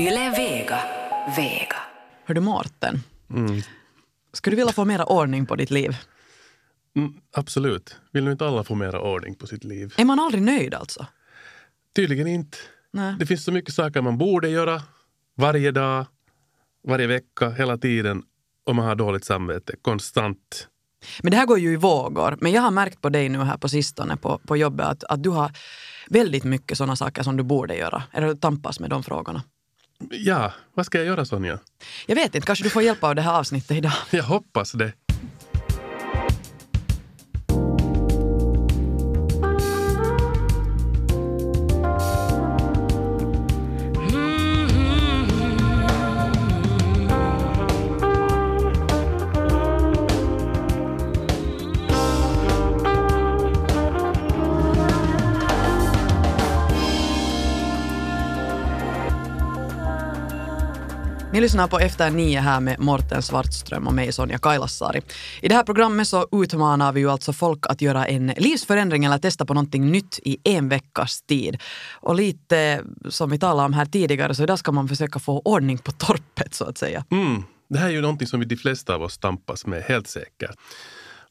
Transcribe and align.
Yle 0.00 0.30
Vega. 0.30 0.80
Vega. 1.36 1.76
Hör 2.24 2.34
du 2.34 2.40
Mårten? 2.40 3.02
Skulle 4.32 4.56
du 4.56 4.60
vilja 4.60 4.72
få 4.72 4.84
mera 4.84 5.04
ordning 5.06 5.46
på 5.46 5.56
ditt 5.56 5.70
liv? 5.70 5.96
Mm, 6.96 7.12
absolut. 7.32 7.96
Vill 8.12 8.24
nu 8.24 8.32
inte 8.32 8.46
alla 8.46 8.64
få 8.64 8.74
mera 8.74 9.00
ordning 9.00 9.34
på 9.34 9.46
sitt 9.46 9.64
liv? 9.64 9.94
Är 9.96 10.04
man 10.04 10.20
aldrig 10.20 10.42
nöjd 10.42 10.74
alltså? 10.74 11.06
Tydligen 11.96 12.26
inte. 12.26 12.58
Nej. 12.92 13.14
Det 13.18 13.26
finns 13.26 13.44
så 13.44 13.52
mycket 13.52 13.74
saker 13.74 14.02
man 14.02 14.18
borde 14.18 14.48
göra 14.48 14.82
varje 15.36 15.70
dag, 15.70 16.06
varje 16.88 17.06
vecka, 17.06 17.50
hela 17.50 17.78
tiden 17.78 18.22
och 18.66 18.76
man 18.76 18.86
har 18.86 18.94
dåligt 18.94 19.24
samvete 19.24 19.74
konstant. 19.82 20.68
Men 21.22 21.30
det 21.30 21.36
här 21.36 21.46
går 21.46 21.58
ju 21.58 21.72
i 21.72 21.76
vågor. 21.76 22.38
Men 22.40 22.52
jag 22.52 22.62
har 22.62 22.70
märkt 22.70 23.00
på 23.00 23.08
dig 23.08 23.28
nu 23.28 23.38
här 23.38 23.56
på 23.56 23.68
sistone 23.68 24.16
på, 24.16 24.38
på 24.38 24.56
jobbet 24.56 24.86
att, 24.86 25.04
att 25.04 25.22
du 25.22 25.30
har 25.30 25.52
väldigt 26.08 26.44
mycket 26.44 26.78
sådana 26.78 26.96
saker 26.96 27.22
som 27.22 27.36
du 27.36 27.42
borde 27.42 27.76
göra. 27.76 28.02
Eller 28.12 28.28
du 28.28 28.34
tampas 28.34 28.80
med 28.80 28.90
de 28.90 29.02
frågorna. 29.02 29.42
Ja, 30.10 30.52
vad 30.74 30.86
ska 30.86 30.98
jag 30.98 31.06
göra 31.06 31.24
Sonja? 31.24 31.58
Jag 32.06 32.14
vet 32.14 32.34
inte, 32.34 32.46
kanske 32.46 32.64
du 32.64 32.70
får 32.70 32.82
hjälp 32.82 33.04
av 33.04 33.14
det 33.14 33.22
här 33.22 33.38
avsnittet 33.38 33.76
idag. 33.76 33.92
Jag 34.10 34.24
hoppas 34.24 34.72
det. 34.72 34.92
Ni 61.32 61.40
lyssnar 61.40 61.68
på 61.68 61.78
Efter 61.78 62.10
nio 62.10 62.40
här 62.40 62.60
med 62.60 62.80
Morten 62.80 63.22
Svartström 63.22 63.86
och 63.86 63.94
mig 63.94 64.12
Sonja 64.12 64.38
Kailasari. 64.38 65.02
I 65.42 65.48
det 65.48 65.54
här 65.54 65.62
programmet 65.62 66.08
så 66.08 66.28
utmanar 66.32 66.92
vi 66.92 67.00
ju 67.00 67.10
alltså 67.10 67.32
folk 67.32 67.66
att 67.66 67.82
göra 67.82 68.06
en 68.06 68.26
livsförändring 68.26 69.04
eller 69.04 69.18
testa 69.18 69.46
på 69.46 69.54
någonting 69.54 69.90
nytt 69.90 70.18
i 70.22 70.38
en 70.44 70.68
veckas 70.68 71.22
tid. 71.22 71.56
Och 71.92 72.14
lite 72.14 72.84
som 73.08 73.30
vi 73.30 73.38
talade 73.38 73.66
om 73.66 73.72
här 73.72 73.84
tidigare 73.84 74.34
så 74.34 74.42
idag 74.42 74.58
ska 74.58 74.72
man 74.72 74.88
försöka 74.88 75.18
få 75.18 75.42
ordning 75.44 75.78
på 75.78 75.92
torpet 75.92 76.54
så 76.54 76.64
att 76.64 76.78
säga. 76.78 77.04
Mm. 77.10 77.42
Det 77.68 77.78
här 77.78 77.86
är 77.86 77.92
ju 77.92 78.00
någonting 78.00 78.26
som 78.26 78.40
vi 78.40 78.46
de 78.46 78.56
flesta 78.56 78.94
av 78.94 79.02
oss 79.02 79.18
tampas 79.18 79.66
med, 79.66 79.82
helt 79.82 80.08
säkert. 80.08 80.56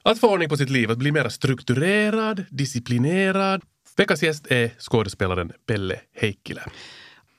Att 0.04 0.20
få 0.20 0.30
ordning 0.30 0.50
på 0.50 0.58
sitt 0.58 0.70
liv, 0.70 0.92
att 0.92 0.98
bli 0.98 1.12
mer 1.12 1.30
strukturerad, 1.30 2.46
disciplinerad. 2.50 3.62
Veckans 3.98 4.24
gäst 4.24 4.48
är 4.50 4.72
skådespelaren 4.80 5.52
Pelle 5.68 6.00
Heikkilä. 6.22 6.62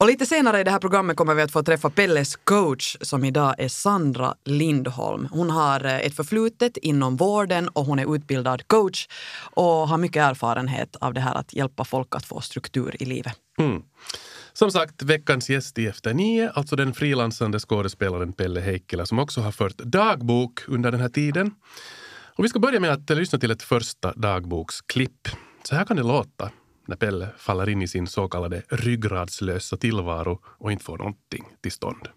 Och 0.01 0.07
lite 0.07 0.27
senare 0.27 0.61
i 0.61 0.65
det 0.65 0.71
här 0.71 0.79
programmet 0.79 1.17
kommer 1.17 1.35
vi 1.35 1.43
att 1.43 1.51
få 1.53 1.63
träffa 1.63 1.91
Pelles 1.91 2.37
coach 2.37 2.97
som 3.01 3.25
idag 3.25 3.55
är 3.59 3.69
Sandra 3.69 4.35
Lindholm. 4.45 5.29
Hon 5.31 5.51
har 5.51 5.85
eh, 5.85 5.99
ett 5.99 6.17
förflutet 6.17 6.77
inom 6.77 7.17
vården 7.17 7.69
och 7.69 7.85
hon 7.85 7.99
är 7.99 8.15
utbildad 8.15 8.69
coach 8.69 9.09
och 9.41 9.89
har 9.89 9.99
mycket 9.99 10.23
erfarenhet 10.23 10.97
av 10.97 11.15
det 11.15 11.21
här 11.21 11.35
att 11.35 11.55
hjälpa 11.55 11.85
folk 11.85 12.15
att 12.15 12.25
få 12.25 12.41
struktur 12.41 12.97
i 13.03 13.05
livet. 13.05 13.33
Mm. 13.59 13.83
Som 14.53 14.71
sagt, 14.71 15.03
veckans 15.03 15.51
gäst 15.51 15.79
i 15.79 15.87
Efter 15.87 16.15
nio, 16.15 16.51
alltså 16.51 16.77
den 16.77 16.95
frilansande 16.95 17.59
skådespelaren 17.59 18.33
Pelle 18.33 18.61
Heikkilä 18.61 19.07
som 19.07 19.19
också 19.19 19.41
har 19.41 19.53
fört 19.53 19.79
dagbok 19.79 20.61
under 20.69 20.91
den 20.91 21.01
här 21.01 21.09
tiden. 21.09 21.55
Och 22.37 22.45
vi 22.45 22.49
ska 22.49 22.59
börja 22.59 22.81
med 22.81 22.91
att 22.91 23.11
lyssna 23.11 23.39
till 23.39 23.51
ett 23.51 23.63
första 23.63 24.13
dagboksklipp. 24.13 25.29
Så 25.63 25.75
här 25.75 25.85
kan 25.85 25.97
det 25.97 26.03
låta 26.03 26.51
när 26.87 26.97
Pelle 26.97 27.29
faller 27.37 27.69
in 27.69 27.83
i 27.83 27.89
sin 27.89 28.07
så 28.07 28.29
kallade 28.29 28.63
ryggradslösa 28.69 29.77
tillvaro 29.77 30.41
och 30.45 30.73
inte 30.73 30.85
får 30.85 30.99
någonting 30.99 31.45
till 31.61 31.73
stånd. 31.73 32.09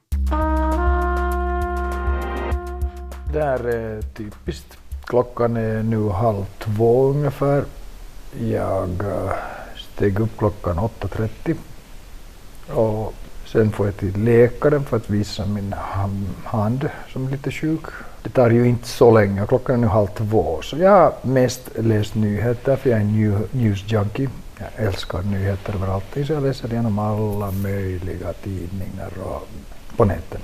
Det 3.34 3.44
här 3.44 3.63
är 3.63 3.96
eh, 3.96 4.01
typiskt. 4.01 4.78
Klockan 5.03 5.57
är 5.57 5.84
nu 5.84 6.09
halv 6.09 6.46
två 6.59 7.09
ungefär. 7.09 7.63
Jag 8.40 8.90
eh, 9.01 9.31
steg 9.78 10.19
upp 10.19 10.38
klockan 10.38 10.78
8.30 10.78 11.56
och 12.68 13.13
sen 13.45 13.72
får 13.72 13.85
jag 13.85 13.97
till 13.97 14.24
läkaren 14.24 14.85
för 14.85 14.97
att 14.97 15.09
visa 15.09 15.45
min 15.45 15.75
hand 16.44 16.90
som 17.09 17.28
är 17.28 17.31
lite 17.31 17.51
sjuk. 17.51 17.85
Det 18.24 18.30
tar 18.30 18.50
ju 18.50 18.68
inte 18.68 18.88
så 18.88 19.12
länge, 19.12 19.47
klockan 19.47 19.75
är 19.75 19.80
nu 19.80 19.88
halv 19.88 20.07
två. 20.07 20.59
Så 20.62 20.78
jag 20.78 20.91
har 20.91 21.13
mest 21.22 21.69
läst 21.75 22.16
nyheter 22.16 22.75
för 22.75 22.90
jag 22.90 23.00
är 23.00 23.03
en 23.03 23.47
news 23.51 23.91
junkie. 23.91 24.30
Jag 24.63 24.88
älskar 24.88 25.22
nyheter 25.22 25.74
överallt, 25.75 26.06
så 26.13 26.34
jag 26.34 26.44
läser 26.44 26.74
igenom 26.74 27.00
alla 27.00 27.51
möjliga 27.51 28.34
tidningar 28.34 29.12
och 29.24 29.47
på 29.97 30.06
nätet. 30.06 30.41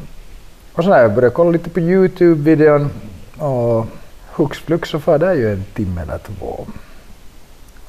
Och 0.74 0.84
så 0.84 0.90
när 0.90 1.02
jag 1.02 1.14
började 1.14 1.36
kolla 1.36 1.52
lite 1.52 1.70
på 1.70 1.80
Youtube-videon 1.80 2.90
och 3.38 3.86
hux 4.32 4.58
flux 4.58 4.90
så 4.90 5.00
far 5.00 5.18
det 5.18 5.36
ju 5.36 5.54
en 5.54 5.64
timme 5.74 6.02
eller 6.02 6.18
två. 6.18 6.68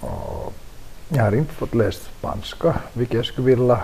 Och 0.00 0.52
jag 1.08 1.24
har 1.24 1.32
inte 1.32 1.54
fått 1.54 1.74
läst 1.74 2.02
spanska, 2.18 2.80
vilket 2.92 3.16
jag 3.16 3.26
skulle 3.26 3.46
vilja. 3.46 3.80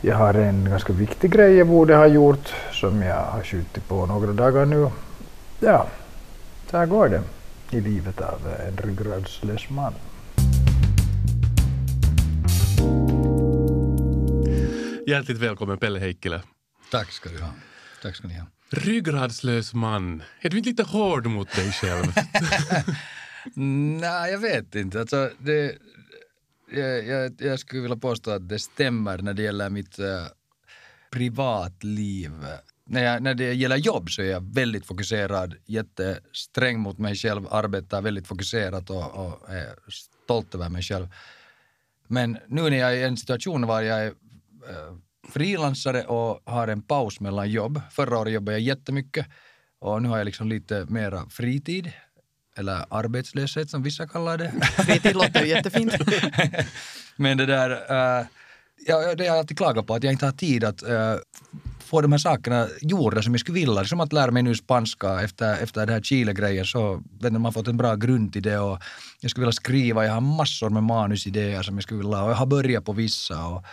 Jag 0.00 0.16
har 0.16 0.34
en 0.34 0.64
ganska 0.70 0.92
viktig 0.92 1.30
grej 1.30 1.54
jag 1.54 1.66
borde 1.66 1.96
ha 1.96 2.06
gjort 2.06 2.54
som 2.72 3.02
jag 3.02 3.22
har 3.22 3.42
skjutit 3.42 3.88
på 3.88 4.06
några 4.06 4.32
dagar 4.32 4.64
nu. 4.64 4.90
Ja, 5.60 5.86
så 6.70 6.76
här 6.76 6.86
går 6.86 7.08
det 7.08 7.22
i 7.70 7.80
livet 7.80 8.20
av 8.20 8.40
en 8.68 8.76
ryggradslös 8.76 9.70
man. 9.70 9.92
Hjärtligt 15.08 15.38
välkommen 15.38 15.78
Pelle 15.78 15.98
Heikkilä. 15.98 16.42
Tack 16.90 17.12
ska 17.12 17.28
du 17.28 17.38
ha. 17.38 17.52
Tack 18.02 18.16
ska 18.16 18.28
ni 18.28 18.38
ha. 18.38 18.46
Ryggradslös 18.70 19.74
man. 19.74 20.22
Är 20.40 20.50
du 20.50 20.58
inte 20.58 20.68
lite 20.68 20.82
hård 20.82 21.26
mot 21.26 21.56
dig 21.56 21.72
själv? 21.72 22.06
Nej, 23.54 24.32
jag 24.32 24.38
vet 24.38 24.74
inte. 24.74 25.00
Alltså, 25.00 25.30
det, 25.38 25.78
jag, 26.72 27.06
jag, 27.06 27.34
jag 27.38 27.58
skulle 27.58 27.82
vilja 27.82 27.96
påstå 27.96 28.30
att 28.30 28.48
det 28.48 28.58
stämmer 28.58 29.18
när 29.18 29.34
det 29.34 29.42
gäller 29.42 29.70
mitt 29.70 29.98
uh, 29.98 30.06
privatliv. 31.10 32.32
När, 32.86 33.04
jag, 33.04 33.22
när 33.22 33.34
det 33.34 33.52
gäller 33.54 33.76
jobb 33.76 34.10
så 34.10 34.22
är 34.22 34.30
jag 34.30 34.54
väldigt 34.54 34.86
fokuserad, 34.86 35.54
jättesträng 35.66 36.80
mot 36.80 36.98
mig 36.98 37.14
själv, 37.14 37.46
arbetar 37.50 38.02
väldigt 38.02 38.26
fokuserat 38.26 38.90
och, 38.90 39.26
och 39.26 39.50
är 39.50 39.74
stolt 40.22 40.54
över 40.54 40.68
mig 40.68 40.82
själv. 40.82 41.08
Men 42.08 42.38
nu 42.48 42.70
när 42.70 42.76
jag 42.76 42.92
är 42.92 42.96
i 42.96 43.02
en 43.02 43.16
situation 43.16 43.66
var 43.66 43.82
jag 43.82 44.06
är 44.06 44.12
frilansare 45.28 46.02
och 46.04 46.40
har 46.44 46.68
en 46.68 46.82
paus 46.82 47.20
mellan 47.20 47.50
jobb. 47.50 47.80
Förra 47.90 48.18
året 48.18 48.32
jobbade 48.32 48.58
jag 48.58 48.62
jättemycket 48.62 49.26
och 49.80 50.02
nu 50.02 50.08
har 50.08 50.18
jag 50.18 50.24
liksom 50.24 50.48
lite 50.48 50.86
mera 50.88 51.26
fritid 51.30 51.92
eller 52.56 52.84
arbetslöshet 52.90 53.70
som 53.70 53.82
vissa 53.82 54.08
kallar 54.08 54.38
det. 54.38 54.52
Fritid 54.60 55.14
låter 55.14 55.42
ju 55.42 55.48
jättefint. 55.48 55.92
Men 57.16 57.38
det 57.38 57.46
där, 57.46 57.70
uh, 57.70 58.26
ja, 58.86 59.14
det 59.14 59.24
jag 59.24 59.38
alltid 59.38 59.58
klagat 59.58 59.86
på, 59.86 59.94
att 59.94 60.04
jag 60.04 60.12
inte 60.12 60.24
har 60.24 60.32
tid 60.32 60.64
att 60.64 60.82
uh, 60.82 61.16
få 61.78 62.00
de 62.00 62.12
här 62.12 62.18
sakerna 62.18 62.68
gjorda 62.80 63.22
som 63.22 63.32
jag 63.32 63.40
skulle 63.40 63.60
vilja. 63.60 63.84
Som 63.84 64.00
att 64.00 64.12
lära 64.12 64.30
mig 64.30 64.42
nu 64.42 64.54
spanska 64.54 65.20
efter, 65.20 65.62
efter 65.62 65.80
den 65.80 65.94
här 65.94 66.00
Chile-grejen 66.00 66.64
så 66.64 67.02
man 67.20 67.44
har 67.44 67.52
fått 67.52 67.68
en 67.68 67.76
bra 67.76 67.94
grund 67.94 68.32
till 68.32 68.42
det 68.42 68.58
och 68.58 68.78
jag 69.20 69.30
skulle 69.30 69.44
vilja 69.44 69.52
skriva, 69.52 70.06
jag 70.06 70.12
har 70.12 70.20
massor 70.20 70.70
med 70.70 70.82
manusidéer 70.82 71.62
som 71.62 71.74
jag 71.74 71.82
skulle 71.82 71.98
vilja 71.98 72.22
och 72.22 72.30
jag 72.30 72.34
har 72.34 72.46
börjat 72.46 72.84
på 72.84 72.92
vissa 72.92 73.46
och 73.46 73.64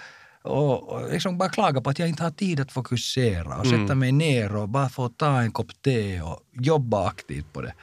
och, 0.43 0.89
och 0.89 1.11
liksom 1.11 1.37
bara 1.37 1.49
klaga 1.49 1.81
på 1.81 1.89
att 1.89 1.99
jag 1.99 2.09
inte 2.09 2.23
har 2.23 2.31
tid 2.31 2.59
att 2.59 2.71
fokusera 2.71 3.57
och 3.57 3.67
sätta 3.67 3.95
mig 3.95 4.11
ner 4.11 4.55
och 4.55 4.69
bara 4.69 4.89
få 4.89 5.09
ta 5.09 5.41
en 5.41 5.51
kopp 5.51 5.81
te 5.81 6.21
och 6.21 6.39
jobba 6.53 7.07
aktivt 7.07 7.53
på 7.53 7.61
det. 7.61 7.73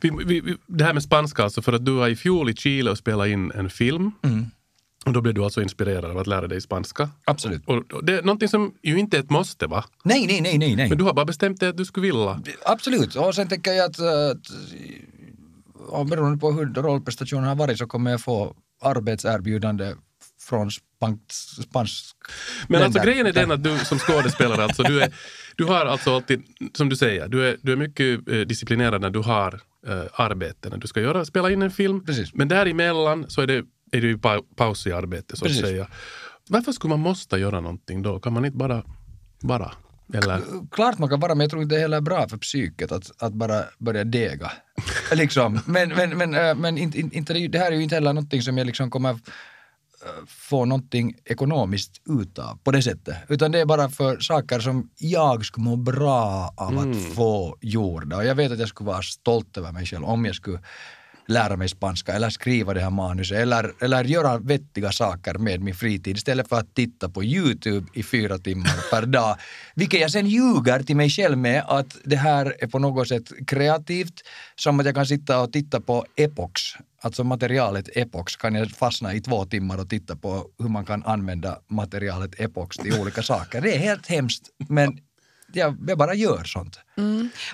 Vi, 0.00 0.10
vi, 0.26 0.40
vi- 0.40 0.56
det 0.66 0.84
här 0.84 0.92
med 0.94 1.02
spanska, 1.02 1.44
alltså 1.44 1.62
för 1.62 1.72
att 1.72 1.84
du 1.84 1.92
var 1.92 2.08
i 2.08 2.16
fjol 2.16 2.50
i 2.50 2.54
Chile 2.56 2.90
och 2.90 2.98
spelade 2.98 3.30
in 3.30 3.52
en 3.54 3.70
film. 3.70 4.12
Och 5.06 5.12
då 5.12 5.20
blev 5.20 5.34
du 5.34 5.44
alltså 5.44 5.62
inspirerad 5.62 6.10
av 6.10 6.18
att 6.18 6.26
lära 6.26 6.46
dig 6.46 6.60
spanska. 6.60 7.10
Absolut. 7.24 7.62
Och 7.66 7.92
och 7.92 8.04
det 8.04 8.18
är 8.18 8.22
någonting 8.22 8.48
som 8.48 8.74
ju 8.82 8.98
inte 8.98 9.16
är 9.16 9.20
ett 9.20 9.30
måste, 9.30 9.66
va? 9.66 9.84
Nej, 10.04 10.26
nej, 10.26 10.40
nej, 10.40 10.58
nej, 10.58 10.76
nej. 10.76 10.88
Men 10.88 10.98
du 10.98 11.04
har 11.04 11.14
bara 11.14 11.24
bestämt 11.24 11.60
dig 11.60 11.68
att 11.68 11.76
du 11.76 11.84
skulle 11.84 12.06
vilja. 12.06 12.42
Absolut, 12.64 13.14
och 13.16 13.34
sen 13.34 13.48
tänker 13.48 13.72
jag 13.72 13.90
att, 13.90 14.00
att 14.00 14.38
och 15.88 16.06
beroende 16.06 16.38
på 16.38 16.52
hur 16.52 16.66
rollprestationen 16.74 17.44
har 17.44 17.54
varit 17.56 17.78
så 17.78 17.86
kommer 17.86 18.10
jag 18.10 18.20
få 18.20 18.54
arbetserbjudande 18.82 19.94
från 20.40 20.70
spansk, 21.62 22.16
Men 22.68 22.82
alltså 22.82 23.02
grejen 23.02 23.26
är 23.26 23.32
den 23.32 23.50
att 23.50 23.64
du 23.64 23.78
som 23.78 23.98
skådespelare, 23.98 24.64
alltså, 24.64 24.82
du, 24.82 25.02
är, 25.02 25.14
du 25.56 25.64
har 25.64 25.86
alltså 25.86 26.14
alltid, 26.14 26.42
som 26.74 26.88
du 26.88 26.96
säger, 26.96 27.28
du 27.28 27.48
är, 27.48 27.56
du 27.62 27.72
är 27.72 27.76
mycket 27.76 28.28
eh, 28.28 28.40
disciplinerad 28.40 29.00
när 29.00 29.10
du 29.10 29.18
har 29.18 29.60
eh, 29.86 30.02
arbete, 30.12 30.68
när 30.68 30.78
du 30.78 30.86
ska 30.86 31.00
göra, 31.00 31.24
spela 31.24 31.50
in 31.50 31.62
en 31.62 31.70
film. 31.70 32.04
Precis. 32.04 32.34
Men 32.34 32.48
däremellan 32.48 33.30
så 33.30 33.40
är 33.40 33.46
det, 33.46 33.64
är 33.92 34.00
det 34.00 34.06
ju 34.06 34.18
pa, 34.18 34.42
paus 34.56 34.86
i 34.86 34.92
arbetet 34.92 35.38
så 35.38 35.44
att 35.44 35.48
Precis. 35.48 35.66
säga. 35.66 35.88
Varför 36.48 36.72
skulle 36.72 36.90
man 36.90 37.00
måste 37.00 37.36
göra 37.36 37.60
någonting 37.60 38.02
då? 38.02 38.20
Kan 38.20 38.32
man 38.32 38.44
inte 38.44 38.58
bara 38.58 38.84
vara? 39.40 39.72
Eller? 40.14 40.42
Klart 40.70 40.98
man 40.98 41.08
kan 41.08 41.20
vara, 41.20 41.34
men 41.34 41.40
jag 41.40 41.50
tror 41.50 41.62
inte 41.62 41.74
det 41.74 41.80
heller 41.80 41.96
är 41.96 42.00
bra 42.00 42.28
för 42.28 42.36
psyket 42.36 42.92
att, 42.92 43.22
att 43.22 43.32
bara 43.32 43.64
börja 43.78 44.04
dega. 44.04 44.52
liksom. 45.12 45.60
Men, 45.66 45.88
men, 45.88 46.18
men, 46.18 46.34
äh, 46.34 46.54
men 46.54 46.78
inte, 46.78 46.98
inte, 46.98 47.32
det 47.32 47.58
här 47.58 47.72
är 47.72 47.76
ju 47.76 47.82
inte 47.82 47.94
heller 47.94 48.12
någonting 48.12 48.42
som 48.42 48.58
jag 48.58 48.66
liksom 48.66 48.90
kommer 48.90 49.10
eh, 49.10 49.18
få 50.26 50.64
någonting 50.64 51.14
ekonomiskt 51.24 52.00
utav 52.20 52.58
på 52.64 52.70
det 52.70 52.82
sättet. 52.82 53.16
Utan 53.28 53.52
det 53.52 53.60
är 53.60 53.66
bara 53.66 53.88
för 53.88 54.20
saker 54.20 54.60
som 54.60 54.90
jag 54.96 55.44
skulle 55.44 55.64
må 55.64 55.76
bra 55.76 56.54
av 56.56 56.78
att 56.78 57.14
få 57.14 57.56
gjorda. 57.60 58.16
Och 58.16 58.24
jag 58.24 58.34
vet 58.34 58.52
att 58.52 58.58
jag 58.58 58.68
skulle 58.68 58.90
vara 58.90 59.02
stolt 59.02 59.56
över 59.56 59.72
mig 59.72 59.86
själv 59.86 60.04
om 60.04 60.24
jag 60.24 60.34
skulle 60.34 60.60
lära 61.28 61.56
mig 61.56 61.68
spanska 61.68 62.12
eller 62.12 62.30
skriva 62.30 62.74
det 62.74 62.80
här 62.80 62.90
manuset 62.90 63.38
eller, 63.38 63.72
eller 63.80 64.04
göra 64.04 64.38
vettiga 64.38 64.92
saker 64.92 65.34
med 65.34 65.60
min 65.60 65.74
fritid 65.74 66.16
istället 66.16 66.48
för 66.48 66.56
att 66.56 66.74
titta 66.74 67.08
på 67.08 67.24
YouTube 67.24 67.86
i 67.94 68.02
fyra 68.02 68.38
timmar 68.38 68.90
per 68.90 69.06
dag. 69.16 69.36
Vilket 69.74 70.00
jag 70.00 70.10
sen 70.10 70.26
ljuger 70.26 70.82
till 70.82 70.96
mig 70.96 71.10
själv 71.10 71.38
med 71.38 71.64
att 71.68 71.96
det 72.04 72.16
här 72.16 72.56
är 72.58 72.66
på 72.66 72.78
något 72.78 73.08
sätt 73.08 73.32
kreativt. 73.46 74.14
Som 74.56 74.80
att 74.80 74.86
jag 74.86 74.94
kan 74.94 75.06
sitta 75.06 75.40
och 75.40 75.52
titta 75.52 75.80
på 75.80 76.06
epox, 76.16 76.62
alltså 77.02 77.24
materialet 77.24 77.88
epox 77.96 78.36
kan 78.36 78.54
jag 78.54 78.70
fastna 78.70 79.14
i 79.14 79.20
två 79.20 79.44
timmar 79.44 79.80
och 79.80 79.88
titta 79.88 80.16
på 80.16 80.46
hur 80.58 80.68
man 80.68 80.84
kan 80.84 81.04
använda 81.04 81.58
materialet 81.68 82.40
epox 82.40 82.76
till 82.76 83.00
olika 83.00 83.22
saker. 83.22 83.60
Det 83.60 83.74
är 83.74 83.78
helt 83.78 84.06
hemskt 84.06 84.42
men 84.68 84.98
jag, 85.52 85.76
jag 85.88 85.98
bara 85.98 86.14
gör 86.14 86.44
sånt. 86.44 86.80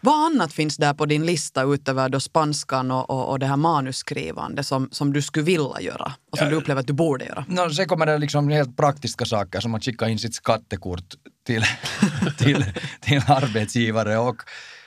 Vad 0.03 0.27
annat 0.27 0.53
finns 0.53 0.77
där 0.77 0.95
på 0.95 1.07
din 1.07 1.27
lista 1.27 1.63
utöver 1.63 2.09
då 2.09 2.21
spanskan 2.21 2.91
och, 2.91 3.11
och, 3.11 3.31
och 3.31 3.39
det 3.39 3.47
här 3.47 3.57
manusskrivande 3.57 4.65
som, 4.65 4.89
som 4.93 5.13
du 5.13 5.23
skulle 5.23 5.45
vilja 5.45 5.81
göra 5.81 6.13
och 6.33 6.39
som 6.39 6.49
du 6.49 6.55
upplever 6.57 6.81
att 6.81 6.87
du 6.87 6.93
borde 6.93 7.25
göra? 7.25 7.45
No, 7.49 7.71
sen 7.71 7.87
kommer 7.87 8.07
det 8.07 8.19
liksom 8.19 8.49
helt 8.49 8.77
praktiska 8.77 9.25
saker 9.25 9.61
som 9.61 9.75
att 9.75 9.85
skicka 9.85 10.09
in 10.09 10.19
sitt 10.19 10.35
skattekort 10.35 11.15
till, 11.47 11.63
till, 12.39 12.65
till 13.01 13.23
arbetsgivare 13.27 14.19
och, 14.19 14.37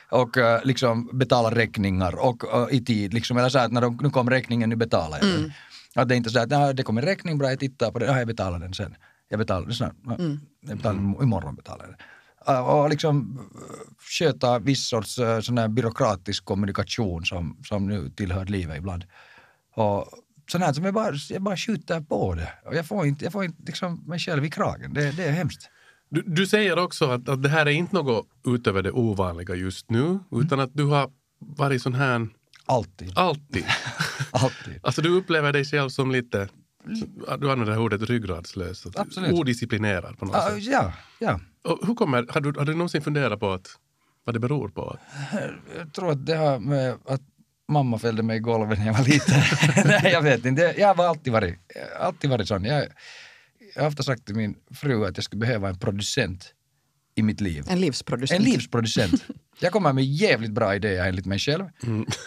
och 0.09 0.37
eh, 0.37 0.61
liksom 0.63 1.09
betala 1.17 1.55
räkningar 1.55 2.15
och, 2.15 2.43
och 2.43 2.71
i 2.71 2.85
tid. 2.85 3.13
Liksom, 3.13 3.37
eller 3.37 3.49
så 3.49 3.59
att 3.59 3.71
när 3.71 3.81
de, 3.81 3.97
nu 4.01 4.09
kom 4.09 4.29
räkningen, 4.29 4.69
nu 4.69 4.75
betalar 4.75 5.17
jag 5.21 5.27
den. 5.29 5.53
Att 5.95 6.09
det 6.09 6.15
är 6.15 6.17
inte 6.17 6.29
så 6.29 6.39
att 6.39 6.51
"Ja, 6.51 6.73
det 6.73 6.83
kommer 6.83 7.01
en 7.01 7.07
räkning, 7.07 7.37
bra 7.37 7.49
jag 7.49 7.59
tittar 7.59 7.91
på 7.91 7.99
den, 7.99 8.07
ja, 8.09 8.17
jag 8.17 8.27
betalar 8.27 8.59
den 8.59 8.73
sen. 8.73 8.95
Jag 9.29 9.39
betalar 9.39 9.65
den 9.65 9.73
snart. 9.75 9.95
Jag 10.67 10.77
betalar, 10.77 10.99
Imorgon 11.23 11.55
betalar 11.55 11.85
jag 11.85 11.89
den. 11.89 11.97
Uh, 12.49 12.59
Och 12.59 12.89
liksom 12.89 13.39
uh, 13.55 13.95
sköta 13.99 14.59
viss 14.59 14.87
sorts 14.87 15.19
uh, 15.19 15.39
sån 15.39 15.57
här 15.57 15.67
byråkratisk 15.67 16.45
kommunikation 16.45 17.25
som, 17.25 17.57
som 17.63 17.87
nu 17.87 18.09
tillhör 18.09 18.45
livet 18.45 18.77
ibland. 18.77 19.05
Och 19.75 20.07
sånt 20.51 20.63
här 20.63 20.73
som 20.73 20.85
jag 20.85 20.93
bara, 20.93 21.13
jag 21.29 21.41
bara 21.41 21.57
skjuter 21.57 22.01
på 22.01 22.33
det. 22.35 22.49
Och 22.65 22.75
jag 22.75 22.85
får 22.85 23.05
inte, 23.05 23.23
jag 23.23 23.33
får 23.33 23.43
inte 23.43 23.63
liksom 23.65 24.03
mig 24.07 24.19
själv 24.19 24.45
i 24.45 24.49
kragen. 24.49 24.93
Det, 24.93 25.11
det 25.11 25.23
är 25.23 25.31
hemskt. 25.31 25.69
Du, 26.09 26.21
du 26.21 26.47
säger 26.47 26.79
också 26.79 27.05
att, 27.05 27.29
att 27.29 27.43
det 27.43 27.49
här 27.49 27.65
är 27.65 27.71
inte 27.71 27.95
något 27.95 28.27
utöver 28.45 28.81
det 28.83 28.91
ovanliga 28.91 29.55
just 29.55 29.89
nu, 29.89 30.19
utan 30.31 30.59
att 30.59 30.69
du 30.73 30.85
har 30.85 31.09
varit 31.39 31.81
sån 31.81 31.93
här 31.93 32.27
Alltid. 32.65 33.11
alltid. 33.15 33.65
Alltid. 34.31 34.79
Alltså 34.83 35.01
du 35.01 35.09
upplever 35.09 35.53
dig 35.53 35.65
själv 35.65 35.89
som 35.89 36.11
lite, 36.11 36.47
du 37.39 37.51
använder 37.51 37.65
det 37.65 37.77
ordet 37.77 38.01
ryggradslös, 38.01 38.85
Absolut. 38.95 39.33
odisciplinerad 39.33 40.19
på 40.19 40.25
något 40.25 40.35
Ah, 40.35 40.49
sätt. 40.49 40.63
ja, 40.63 40.93
ja. 41.19 41.39
Och 41.63 41.87
hur 41.87 41.95
kommer, 41.95 42.25
har, 42.29 42.41
du, 42.41 42.53
har 42.59 42.65
du 42.65 42.73
någonsin 42.73 43.01
funderat 43.01 43.39
på 43.39 43.51
att, 43.53 43.67
vad 44.23 44.35
det 44.35 44.39
beror 44.39 44.69
på? 44.69 44.97
Jag 45.77 45.93
tror 45.93 46.11
att 46.11 46.25
det 46.25 46.35
har 46.35 46.59
med 46.59 46.95
att 47.05 47.21
mamma 47.67 47.99
fällde 47.99 48.23
mig 48.23 48.37
i 48.37 48.39
golvet 48.39 48.79
när 48.79 48.85
jag 48.85 48.93
var 48.93 49.03
liten. 49.05 49.41
Nej, 49.85 50.11
jag 50.13 50.21
vet 50.21 50.45
inte. 50.45 50.75
Jag 50.77 50.93
har 50.95 51.05
alltid 51.05 51.33
varit, 51.33 51.55
alltid 51.99 52.29
varit 52.29 52.47
sån. 52.47 52.63
Jag, 52.63 52.85
jag 53.75 53.81
har 53.81 53.87
ofta 53.89 54.03
sagt 54.03 54.25
till 54.25 54.35
min 54.35 54.55
fru 54.75 55.05
att 55.05 55.17
jag 55.17 55.23
skulle 55.23 55.39
behöva 55.39 55.69
en 55.69 55.79
producent 55.79 56.53
i 57.15 57.23
mitt 57.23 57.41
liv. 57.41 57.63
En 57.69 57.79
livsproducent. 57.79 58.39
En 58.39 58.45
livsproducent. 58.51 59.23
Jag 59.59 59.71
kommer 59.71 59.93
med 59.93 60.05
jävligt 60.05 60.51
bra 60.51 60.75
idéer 60.75 61.07
enligt 61.07 61.25
mig 61.25 61.39
själv. 61.39 61.65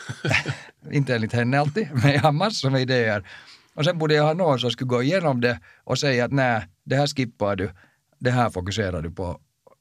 Inte 0.93 1.15
enligt 1.15 1.33
henne 1.33 1.59
alltid, 1.61 1.89
men 1.93 2.13
jag 2.13 2.21
har 2.21 2.33
massor 2.33 2.71
med 2.71 2.83
idéer. 2.83 3.29
Och 3.75 3.85
sen 3.85 3.99
borde 3.99 4.15
jag 4.15 4.25
ha 4.25 4.35
någon 4.35 4.59
som 4.61 4.71
skulle 4.71 4.89
gå 4.89 5.03
igenom 5.03 5.41
det 5.41 5.61
och 5.85 5.99
säga 5.99 6.25
att 6.25 6.33
nej, 6.33 6.67
det 6.85 6.97
här 6.97 7.07
skippar 7.07 7.57
du, 7.57 7.71
det 8.19 8.31
här 8.31 8.51
fokuserar 8.51 9.03
du 9.03 9.11
på. 9.11 9.41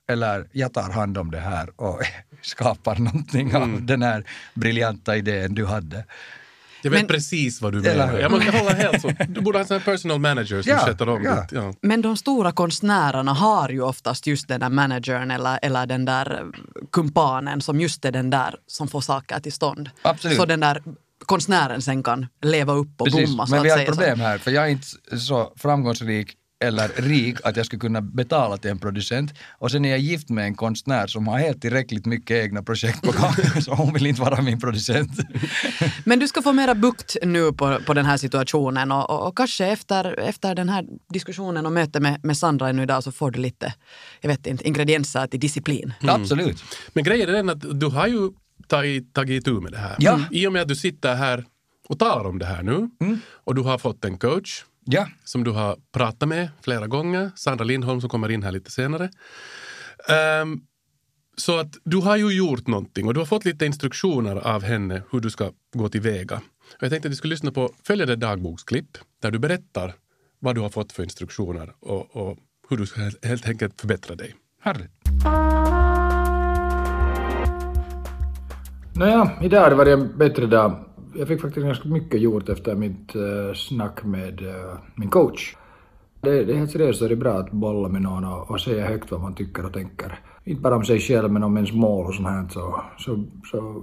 Eller 0.09 0.47
jag 0.51 0.73
tar 0.73 0.91
hand 0.91 1.17
om 1.17 1.31
det 1.31 1.39
här 1.39 1.81
och 1.81 2.01
skapar 2.41 2.95
någonting 2.95 3.55
av 3.55 3.81
den 3.85 4.01
här 4.01 4.23
briljanta 4.53 5.17
idén 5.17 5.53
du 5.55 5.65
hade. 5.65 6.05
Jag 6.81 6.91
vet 6.91 6.99
Men- 7.01 7.07
precis 7.07 7.61
vad 7.61 7.73
du 7.73 7.79
menar. 7.81 8.19
Jag, 8.19 8.21
jag 8.21 8.51
håller 8.51 8.75
helt 8.75 9.01
så. 9.01 9.11
Du 9.27 9.41
borde 9.41 9.57
ha 9.59 9.65
en 9.75 9.81
personal 9.81 10.19
manager 10.19 10.61
som 10.61 10.71
Ja, 10.71 10.77
sköter 10.77 11.09
om 11.09 11.23
ja. 11.23 11.45
Ja. 11.51 11.73
Men 11.81 12.01
de 12.01 12.17
stora 12.17 12.51
konstnärerna 12.51 13.33
har 13.33 13.69
ju 13.69 13.81
oftast 13.81 14.27
just 14.27 14.47
den 14.47 14.59
där 14.59 14.69
managern 14.69 15.31
eller, 15.31 15.59
eller 15.61 15.85
den 15.85 16.05
där 16.05 16.45
kumpanen 16.91 17.61
som 17.61 17.81
just 17.81 18.05
är 18.05 18.11
den 18.11 18.29
där 18.29 18.55
som 18.67 18.87
får 18.87 19.01
saker 19.01 19.39
till 19.39 19.53
stånd. 19.53 19.89
Absolut. 20.01 20.37
Så 20.37 20.45
den 20.45 20.59
där 20.59 20.81
konstnären 21.25 21.81
sen 21.81 22.03
kan 22.03 22.27
leva 22.41 22.73
upp 22.73 23.01
och 23.01 23.07
Precis, 23.07 23.29
blomma 23.29 23.47
så 23.47 23.55
men 23.55 23.63
vi 23.63 23.69
har 23.69 23.79
ett 23.79 23.85
problem 23.85 24.19
här, 24.19 24.37
för 24.37 24.51
jag 24.51 24.63
är 24.63 24.69
inte 24.69 24.87
så 25.17 25.53
framgångsrik 25.57 26.35
eller 26.63 26.87
rik 26.87 27.37
att 27.43 27.57
jag 27.57 27.65
skulle 27.65 27.79
kunna 27.79 28.01
betala 28.01 28.57
till 28.57 28.71
en 28.71 28.79
producent. 28.79 29.33
Och 29.49 29.71
sen 29.71 29.85
är 29.85 29.89
jag 29.89 29.99
gift 29.99 30.29
med 30.29 30.45
en 30.45 30.55
konstnär 30.55 31.07
som 31.07 31.27
har 31.27 31.39
helt 31.39 31.61
tillräckligt 31.61 32.05
mycket 32.05 32.43
egna 32.43 32.63
projekt 32.63 33.01
på 33.01 33.11
gång, 33.11 33.61
så 33.61 33.73
hon 33.73 33.93
vill 33.93 34.05
inte 34.05 34.21
vara 34.21 34.41
min 34.41 34.59
producent. 34.59 35.11
Men 36.03 36.19
du 36.19 36.27
ska 36.27 36.41
få 36.41 36.53
mera 36.53 36.75
bukt 36.75 37.17
nu 37.23 37.53
på, 37.53 37.79
på 37.85 37.93
den 37.93 38.05
här 38.05 38.17
situationen 38.17 38.91
och, 38.91 39.09
och, 39.09 39.27
och 39.27 39.37
kanske 39.37 39.65
efter, 39.65 40.19
efter 40.19 40.55
den 40.55 40.69
här 40.69 40.85
diskussionen 41.09 41.65
och 41.65 41.71
mötet 41.71 42.01
med, 42.01 42.25
med 42.25 42.37
Sandra 42.37 42.69
ännu 42.69 42.83
idag 42.83 43.03
så 43.03 43.11
får 43.11 43.31
du 43.31 43.39
lite, 43.39 43.73
jag 44.21 44.29
vet 44.29 44.47
inte, 44.47 44.67
ingredienser 44.67 45.27
till 45.27 45.39
disciplin. 45.39 45.93
Absolut. 46.01 46.63
Men 46.93 47.03
grejen 47.03 47.29
är 47.29 47.33
den 47.33 47.49
att 47.49 47.79
du 47.79 47.85
har 47.85 48.07
ju 48.07 48.29
tagit, 48.67 49.13
tagit 49.13 49.41
itu 49.47 49.59
med 49.61 49.71
det 49.71 49.77
här. 49.77 49.95
Ja. 49.99 50.19
I 50.31 50.47
och 50.47 50.53
med 50.53 50.61
att 50.61 50.67
du 50.67 50.75
sitter 50.75 51.15
här 51.15 51.45
och 51.87 51.99
talar 51.99 52.25
om 52.29 52.39
det 52.39 52.45
här 52.45 52.63
nu 52.63 52.89
och 53.29 53.55
du 53.55 53.61
har 53.61 53.77
fått 53.77 54.05
en 54.05 54.17
coach 54.17 54.63
Ja, 54.91 55.07
som 55.23 55.43
du 55.43 55.51
har 55.51 55.77
pratat 55.91 56.29
med 56.29 56.49
flera 56.61 56.87
gånger, 56.87 57.31
Sandra 57.35 57.65
Lindholm 57.65 58.01
som 58.01 58.09
kommer 58.09 58.31
in 58.31 58.43
här 58.43 58.51
lite 58.51 58.71
senare. 58.71 59.09
Ehm, 60.09 60.61
så 61.37 61.59
att 61.59 61.73
du 61.83 61.97
har 61.97 62.15
ju 62.17 62.31
gjort 62.37 62.67
någonting 62.67 63.07
och 63.07 63.13
du 63.13 63.19
har 63.19 63.25
fått 63.25 63.45
lite 63.45 63.65
instruktioner 63.65 64.35
av 64.35 64.63
henne 64.63 65.01
hur 65.11 65.19
du 65.19 65.29
ska 65.29 65.51
gå 65.75 65.89
tillväga. 65.89 66.35
Och 66.77 66.83
jag 66.83 66.89
tänkte 66.91 67.07
att 67.07 67.11
vi 67.11 67.15
skulle 67.15 67.33
lyssna 67.33 67.51
på 67.51 67.73
följande 67.83 68.15
dagboksklipp 68.15 68.97
där 69.21 69.31
du 69.31 69.39
berättar 69.39 69.93
vad 70.39 70.55
du 70.55 70.61
har 70.61 70.69
fått 70.69 70.91
för 70.91 71.03
instruktioner 71.03 71.73
och, 71.79 72.15
och 72.15 72.37
hur 72.69 72.77
du 72.77 72.85
ska 72.85 73.01
helt- 73.01 73.25
helt 73.25 73.47
enkelt 73.47 73.81
förbättra 73.81 74.15
dig. 74.15 74.35
härligt. 74.61 74.98
Nåja, 78.99 79.31
idag 79.41 79.61
har 79.61 79.69
det 79.69 79.75
varit 79.75 79.99
en 79.99 80.17
bättre 80.17 80.45
dag. 80.45 80.75
Jag 81.15 81.27
fick 81.27 81.41
faktiskt 81.41 81.65
ganska 81.65 81.89
mycket 81.89 82.21
gjort 82.21 82.49
efter 82.49 82.75
mitt 82.75 83.15
eh, 83.15 83.53
snack 83.55 84.03
med 84.03 84.41
eh, 84.41 84.77
min 84.95 85.09
coach. 85.09 85.55
Det, 86.21 86.43
det 86.43 86.53
är 86.53 86.57
helt 86.57 86.71
seriöst 86.71 86.99
så 86.99 87.05
är 87.05 87.09
det 87.09 87.15
bra 87.15 87.33
att 87.33 87.51
bolla 87.51 87.89
med 87.89 88.01
någon 88.01 88.25
och, 88.25 88.51
och 88.51 88.61
säga 88.61 88.87
högt 88.87 89.11
vad 89.11 89.21
man 89.21 89.35
tycker 89.35 89.65
och 89.65 89.73
tänker. 89.73 90.19
Inte 90.43 90.61
bara 90.61 90.75
om 90.75 90.85
sig 90.85 90.99
själv 90.99 91.31
men 91.31 91.43
om 91.43 91.57
ens 91.57 91.73
mål 91.73 92.05
och 92.05 92.13
sånt 92.13 92.27
här 92.27 92.47
så, 92.49 92.81
så, 92.97 93.25
så 93.51 93.81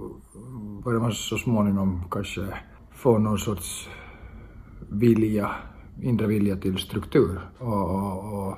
börjar 0.83 0.99
man 0.99 1.11
så 1.11 1.37
småningom 1.37 2.03
kanske 2.11 2.41
få 2.95 3.17
någon 3.17 3.39
sorts 3.39 3.89
vilja, 4.89 5.51
inre 6.01 6.27
vilja 6.27 6.55
till 6.55 6.77
struktur. 6.77 7.39
Och, 7.59 7.89
och, 7.89 8.33
och, 8.33 8.57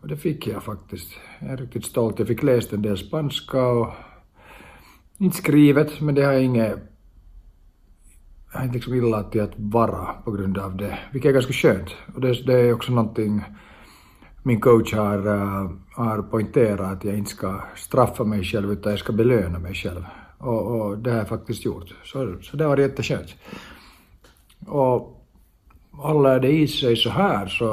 och 0.00 0.08
det 0.08 0.16
fick 0.16 0.46
jag 0.46 0.62
faktiskt. 0.62 1.12
Jag 1.40 1.50
är 1.50 1.56
riktigt 1.56 1.84
stolt. 1.84 2.18
Jag 2.18 2.28
fick 2.28 2.42
läst 2.42 2.72
en 2.72 2.82
del 2.82 2.98
spanska 2.98 3.66
och 3.66 3.88
inte 5.24 5.36
skrivet, 5.36 6.00
men 6.00 6.14
det 6.14 6.24
har 6.24 6.32
jag 6.32 6.42
inget... 6.42 6.78
Jag 8.52 8.58
har 8.58 8.64
inte 8.64 8.74
liksom 8.74 8.94
illa 8.94 9.22
till 9.22 9.42
att 9.42 9.54
vara 9.56 10.12
på 10.24 10.30
grund 10.30 10.58
av 10.58 10.76
det, 10.76 10.98
vilket 11.12 11.28
är 11.28 11.32
ganska 11.32 11.52
skönt. 11.52 11.90
Och 12.14 12.20
det, 12.20 12.46
det 12.46 12.52
är 12.52 12.72
också 12.72 12.92
någonting 12.92 13.44
min 14.46 14.60
coach 14.60 14.94
har, 14.94 15.26
eh, 15.26 15.70
har 15.92 16.22
poängterat, 16.22 16.92
att 16.92 17.04
jag 17.04 17.18
inte 17.18 17.30
ska 17.30 17.60
straffa 17.76 18.24
mig 18.24 18.44
själv 18.44 18.72
utan 18.72 18.92
jag 18.92 18.98
ska 18.98 19.12
belöna 19.12 19.58
mig 19.58 19.74
själv. 19.74 20.04
Och, 20.38 20.80
och 20.80 20.98
det 20.98 21.10
har 21.10 21.18
jag 21.18 21.28
faktiskt 21.28 21.64
gjort. 21.64 21.94
Så, 22.04 22.36
så 22.42 22.56
det 22.56 22.66
var 22.66 22.76
jätteskönt. 22.76 23.34
Och 24.66 25.26
håller 25.92 26.40
det 26.40 26.52
i 26.52 26.68
sig 26.68 26.96
så 26.96 27.10
här 27.10 27.46
så 27.46 27.66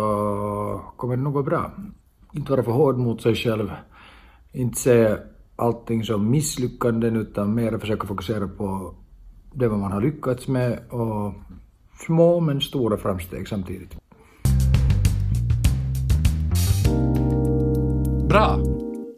kommer 0.98 1.18
det 1.18 1.24
nog 1.24 1.34
gå 1.34 1.44
bra. 1.44 1.72
Inte 2.34 2.52
vara 2.52 2.64
för 2.64 2.72
hård 2.72 2.98
mot 2.98 3.22
sig 3.22 3.36
själv. 3.36 3.72
Inte 4.52 4.80
se 4.80 5.18
allting 5.62 6.04
som 6.04 6.30
misslyckanden 6.30 7.16
utan 7.16 7.56
mer 7.56 7.78
försöka 7.78 8.08
fokusera 8.08 8.48
på 8.48 8.96
det 9.54 9.68
vad 9.68 9.80
man 9.80 9.92
har 9.92 10.02
lyckats 10.02 10.48
med 10.48 10.80
och 10.90 11.34
små 12.06 12.40
men 12.40 12.62
stora 12.62 12.98
framsteg 12.98 13.48
samtidigt. 13.48 13.96
Bra! 18.30 18.60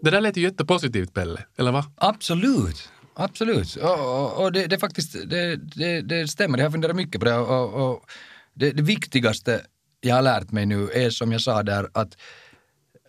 Det 0.02 0.10
där 0.10 0.22
lät 0.22 0.38
ju 0.38 0.42
jättepositivt, 0.42 1.14
Pelle. 1.14 1.46
Eller 1.58 1.72
va? 1.72 1.86
Absolut. 1.96 2.90
Absolut. 3.14 3.76
Och, 3.76 4.24
och, 4.24 4.44
och 4.44 4.52
det, 4.52 4.68
det, 4.68 4.80
faktiskt, 4.80 5.30
det, 5.30 5.56
det, 5.56 6.02
det 6.02 6.28
stämmer, 6.28 6.58
jag 6.58 6.66
har 6.66 6.72
funderat 6.72 6.96
mycket 6.96 7.22
på 7.22 7.26
det. 7.26 7.38
Och, 7.38 7.90
och 7.90 8.04
det, 8.54 8.72
det 8.72 8.84
viktigaste 8.84 9.62
jag 10.02 10.16
har 10.16 10.22
lärt 10.22 10.52
mig 10.52 10.66
nu 10.66 10.90
är 10.90 11.10
som 11.10 11.32
jag 11.32 11.42
sa 11.42 11.64
där 11.64 11.90
att 11.94 12.18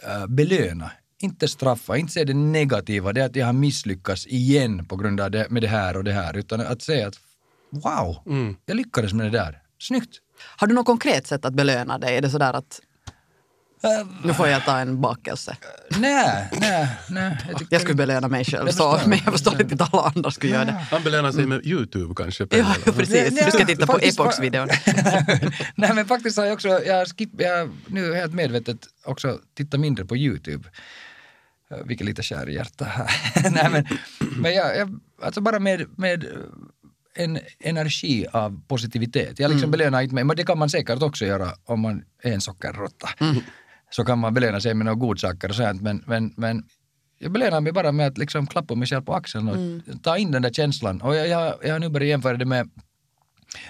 äh, 0.03 0.27
belöna. 0.27 0.91
Inte 1.25 1.49
straffa, 1.49 1.97
inte 1.97 2.13
se 2.13 2.25
det 2.25 2.35
negativa, 2.35 3.13
det 3.13 3.21
är 3.21 3.27
att 3.27 3.37
jag 3.37 3.47
har 3.47 3.53
misslyckats 3.53 4.27
igen 4.27 4.85
på 4.87 4.97
grund 4.97 5.21
av 5.21 5.31
det, 5.31 5.51
med 5.51 5.63
det 5.63 5.69
här 5.69 5.97
och 5.97 6.05
det 6.05 6.13
här. 6.13 6.37
Utan 6.37 6.61
att 6.61 6.83
säga 6.83 7.09
att 7.09 7.15
wow, 7.71 8.17
jag 8.67 8.77
lyckades 8.77 9.13
med 9.13 9.27
det 9.27 9.39
där. 9.39 9.59
Snyggt, 9.79 10.17
Har 10.57 10.67
du 10.67 10.75
något 10.75 10.87
konkret 10.87 11.27
sätt 11.27 11.45
att 11.45 11.55
belöna 11.55 11.99
dig? 11.99 12.17
Är 12.17 12.23
det 12.23 12.31
sådär 12.31 12.53
att 12.53 12.81
nu 14.25 14.35
får 14.35 14.49
jag 14.49 14.65
ta 14.65 14.79
en 14.79 15.01
bakelse? 15.01 15.57
nej, 15.99 16.49
nej, 16.61 16.89
nej. 17.11 17.37
Jag, 17.51 17.63
Jag 17.71 17.81
skulle 17.81 17.95
belöna 17.95 18.29
mig 18.29 18.45
själv, 18.45 18.67
Jag 18.67 18.75
så, 18.75 19.01
men 19.07 19.19
jag 19.25 19.33
förstår 19.33 19.61
inte 19.63 19.85
att 19.85 19.95
alla 19.95 20.13
andra 20.17 20.31
skulle 20.31 20.53
göra 20.53 20.65
det. 20.65 20.87
Han 20.91 21.03
belönar 21.03 21.33
sig 21.33 21.47
med 21.47 21.67
Youtube 21.67 22.15
kanske. 22.17 22.47
Ja, 22.51 22.75
precis. 22.85 23.45
Du 23.45 23.51
ska 23.51 23.67
titta 23.67 23.87
på 23.87 23.99
Epox-videon. 24.03 24.69
Nej 25.75 25.95
men 25.95 26.07
faktiskt 26.07 26.37
har 26.39 26.45
jag 26.45 26.55
också, 26.55 26.69
jag, 26.69 27.09
skip, 27.09 27.31
jag 27.39 27.71
nu 27.87 28.15
helt 28.15 28.35
medvetet 28.35 28.79
också 29.05 29.39
tittat 29.57 29.81
mindre 29.81 30.05
på 30.05 30.17
YouTube. 30.17 30.69
Eh, 31.71 31.79
Vilket 31.85 32.07
lite 32.07 32.23
kär 32.23 32.49
i 32.49 32.55
hjärtat 32.55 32.89
här. 32.89 33.11
Nej 33.51 33.69
men, 33.71 33.85
men 34.43 34.55
jag, 34.55 34.77
jag, 34.77 35.01
alltså 35.23 35.41
bara 35.41 35.59
med, 35.59 35.99
med 35.99 36.25
en 37.17 37.39
energi 37.61 38.27
av 38.33 38.63
positivitet. 38.69 39.39
Jag 39.39 39.51
liksom 39.51 39.71
belönar 39.71 40.03
inte 40.03 40.15
mig, 40.15 40.25
men 40.25 40.37
det 40.37 40.45
kan 40.45 40.59
man 40.59 40.71
säkert 40.71 41.03
också 41.03 41.25
göra 41.25 41.51
om 41.65 41.81
man 41.81 42.05
är 42.23 42.33
en 42.33 42.41
sockerråtta. 42.41 43.09
Så 43.91 44.05
kan 44.05 44.19
man 44.19 44.35
belöna 44.35 44.61
sig 44.61 44.75
med 44.75 44.85
några 44.85 44.97
godsaker 44.99 45.49
och 45.49 45.55
sånt, 45.55 45.83
men, 45.83 46.05
men, 46.07 46.35
men 46.37 46.65
jag 47.19 47.33
belönar 47.33 47.61
mig 47.61 47.73
bara 47.73 47.93
med 47.93 48.07
att 48.07 48.19
liksom 48.19 48.47
klappa 48.47 48.75
mig 48.75 48.89
själv 48.89 49.03
på 49.03 49.15
axeln 49.15 49.49
och 49.49 50.03
ta 50.03 50.17
in 50.19 50.31
den 50.31 50.43
där 50.43 50.51
känslan. 50.51 51.01
Och 51.01 51.15
jag, 51.17 51.29
jag, 51.29 51.55
jag 51.63 51.73
har 51.73 51.79
nu 51.79 51.89
börjat 51.89 52.09
jämföra 52.09 52.37
det 52.37 52.45
med 52.45 52.71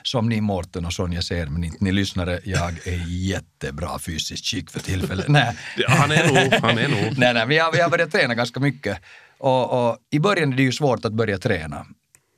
som 0.03 0.29
ni 0.29 0.41
Mårten 0.41 0.85
och 0.85 0.93
Sonja 0.93 1.23
ser, 1.23 1.47
men 1.47 1.65
inte 1.65 1.85
ni 1.85 1.93
lyssnare, 1.93 2.41
jag 2.45 2.87
är 2.87 3.05
jättebra 3.07 3.99
fysiskt 3.99 4.47
skick 4.47 4.71
för 4.71 4.81
tillfället. 4.81 5.29
Nej. 5.29 5.57
Ja, 5.77 5.87
han 5.89 6.11
är 6.11 6.29
nog, 6.29 6.53
han 6.63 6.79
är 6.79 6.89
nog. 6.89 7.19
nej, 7.19 7.35
nej, 7.35 7.47
men 7.47 7.57
jag, 7.57 7.77
jag 7.77 7.83
har 7.83 7.91
börjat 7.91 8.13
träna 8.13 8.35
ganska 8.35 8.61
mycket. 8.61 8.99
Och, 9.39 9.89
och 9.89 9.99
I 10.11 10.19
början 10.19 10.53
är 10.53 10.57
det 10.57 10.63
ju 10.63 10.73
svårt 10.73 11.05
att 11.05 11.13
börja 11.13 11.39
träna. 11.39 11.87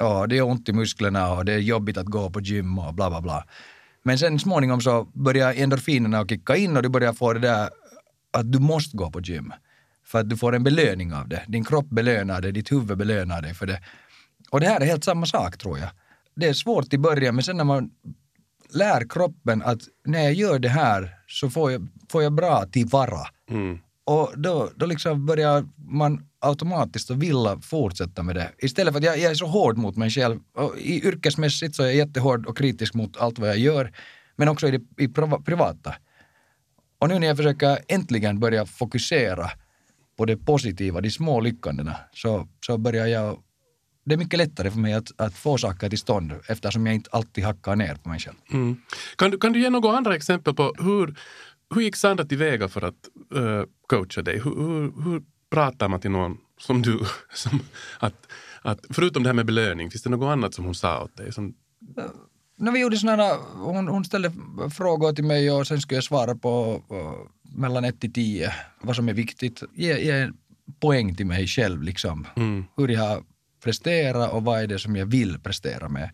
Och 0.00 0.28
det 0.28 0.38
är 0.38 0.42
ont 0.42 0.68
i 0.68 0.72
musklerna 0.72 1.32
och 1.32 1.44
det 1.44 1.52
är 1.52 1.58
jobbigt 1.58 1.96
att 1.96 2.06
gå 2.06 2.30
på 2.30 2.40
gym 2.40 2.78
och 2.78 2.94
bla 2.94 3.10
bla 3.10 3.20
bla. 3.20 3.44
Men 4.02 4.18
sen 4.18 4.38
småningom 4.38 4.80
så 4.80 5.04
börjar 5.04 5.54
endorfinerna 5.54 6.26
kicka 6.26 6.56
in 6.56 6.76
och 6.76 6.82
du 6.82 6.88
börjar 6.88 7.12
få 7.12 7.32
det 7.32 7.40
där 7.40 7.70
att 8.32 8.52
du 8.52 8.58
måste 8.58 8.96
gå 8.96 9.10
på 9.10 9.20
gym. 9.20 9.52
För 10.04 10.20
att 10.20 10.30
du 10.30 10.36
får 10.36 10.54
en 10.54 10.64
belöning 10.64 11.14
av 11.14 11.28
det. 11.28 11.44
Din 11.48 11.64
kropp 11.64 11.88
belönar 11.88 12.40
det, 12.40 12.52
ditt 12.52 12.72
huvud 12.72 12.98
belönar 12.98 13.42
dig 13.42 13.54
för 13.54 13.66
det. 13.66 13.80
Och 14.50 14.60
det 14.60 14.66
här 14.66 14.80
är 14.80 14.86
helt 14.86 15.04
samma 15.04 15.26
sak 15.26 15.58
tror 15.58 15.78
jag. 15.78 15.88
Det 16.36 16.46
är 16.46 16.52
svårt 16.52 16.92
i 16.92 16.98
början 16.98 17.34
men 17.34 17.44
sen 17.44 17.56
när 17.56 17.64
man 17.64 17.90
lär 18.70 19.08
kroppen 19.08 19.62
att 19.62 19.80
när 20.04 20.22
jag 20.22 20.32
gör 20.32 20.58
det 20.58 20.68
här 20.68 21.14
så 21.26 21.50
får 21.50 21.72
jag, 21.72 21.88
får 22.10 22.22
jag 22.22 22.32
bra 22.32 22.64
tillvara. 22.72 23.20
Mm. 23.50 23.78
Och 24.04 24.32
då, 24.36 24.70
då 24.76 24.86
liksom 24.86 25.26
börjar 25.26 25.66
man 25.76 26.26
automatiskt 26.38 27.10
att 27.10 27.16
vilja 27.16 27.60
fortsätta 27.62 28.22
med 28.22 28.36
det. 28.36 28.50
Istället 28.58 28.94
för 28.94 28.98
att 29.00 29.04
jag, 29.04 29.18
jag 29.18 29.30
är 29.30 29.34
så 29.34 29.46
hård 29.46 29.78
mot 29.78 29.96
mig 29.96 30.10
själv. 30.10 30.40
Och 30.54 30.78
I 30.78 31.06
yrkesmässigt 31.06 31.74
så 31.74 31.82
är 31.82 31.86
jag 31.86 31.96
jättehård 31.96 32.46
och 32.46 32.58
kritisk 32.58 32.94
mot 32.94 33.16
allt 33.16 33.38
vad 33.38 33.48
jag 33.48 33.58
gör. 33.58 33.92
Men 34.36 34.48
också 34.48 34.68
i 34.68 34.70
det 34.70 35.04
i 35.04 35.06
priva- 35.06 35.42
privata. 35.44 35.94
Och 36.98 37.08
nu 37.08 37.18
när 37.18 37.26
jag 37.26 37.36
försöker 37.36 37.78
äntligen 37.88 38.40
börja 38.40 38.66
fokusera 38.66 39.50
på 40.18 40.24
det 40.24 40.36
positiva, 40.36 41.00
de 41.00 41.10
små 41.10 41.40
lyckandena, 41.40 41.96
så, 42.12 42.48
så 42.66 42.78
börjar 42.78 43.06
jag... 43.06 43.38
Det 44.06 44.14
är 44.14 44.18
mycket 44.18 44.38
lättare 44.38 44.70
för 44.70 44.78
mig 44.78 44.92
att, 44.92 45.20
att 45.20 45.34
få 45.34 45.58
saker 45.58 45.88
till 45.88 45.98
stånd 45.98 46.32
eftersom 46.48 46.86
jag 46.86 46.94
inte 46.94 47.10
alltid 47.12 47.44
hackar 47.44 47.76
ner 47.76 47.94
på 47.94 48.08
mig 48.08 48.20
själv. 48.20 48.36
Mm. 48.52 48.76
Kan, 49.16 49.30
du, 49.30 49.38
kan 49.38 49.52
du 49.52 49.60
ge 49.60 49.70
några 49.70 49.96
andra 49.96 50.16
exempel 50.16 50.54
på 50.54 50.74
hur, 50.78 51.18
hur 51.74 51.82
gick 51.82 51.96
Sandra 51.96 52.24
tillväga 52.24 52.68
för 52.68 52.82
att 52.82 52.94
eh, 53.34 53.62
coacha 53.86 54.22
dig? 54.22 54.40
Hur, 54.44 54.54
hur, 54.54 55.02
hur 55.04 55.22
pratar 55.50 55.88
man 55.88 56.00
till 56.00 56.10
någon 56.10 56.38
som 56.58 56.82
du? 56.82 57.00
Som, 57.34 57.60
att, 57.98 58.26
att, 58.62 58.80
förutom 58.90 59.22
det 59.22 59.28
här 59.28 59.34
med 59.34 59.46
belöning, 59.46 59.90
finns 59.90 60.02
det 60.02 60.10
något 60.10 60.32
annat 60.32 60.54
som 60.54 60.64
hon 60.64 60.74
sa 60.74 61.02
åt 61.02 61.16
dig? 61.16 61.32
Som, 61.32 61.54
när 62.56 62.72
vi 62.72 62.80
gjorde 62.80 62.96
såna 62.96 63.16
här, 63.16 63.36
hon, 63.54 63.88
hon 63.88 64.04
ställde 64.04 64.32
frågor 64.76 65.12
till 65.12 65.24
mig 65.24 65.50
och 65.50 65.66
sen 65.66 65.80
skulle 65.80 65.96
jag 65.96 66.04
svara 66.04 66.34
på 66.34 66.82
uh, 66.92 67.58
mellan 67.58 67.84
1 67.84 68.00
till 68.00 68.12
10 68.12 68.54
vad 68.80 68.96
som 68.96 69.08
är 69.08 69.12
viktigt. 69.12 69.62
Ge, 69.74 69.98
ge 69.98 70.10
en 70.10 70.36
poäng 70.80 71.14
till 71.14 71.26
mig 71.26 71.46
själv 71.46 71.82
liksom. 71.82 72.26
mm. 72.36 72.64
Hur 72.76 72.88
jag 72.88 73.24
har 73.56 73.62
presterat 73.62 74.32
och 74.32 74.44
vad 74.44 74.60
är 74.60 74.66
det 74.66 74.78
som 74.78 74.96
jag 74.96 75.06
vill 75.06 75.38
prestera 75.38 75.88
med. 75.88 76.10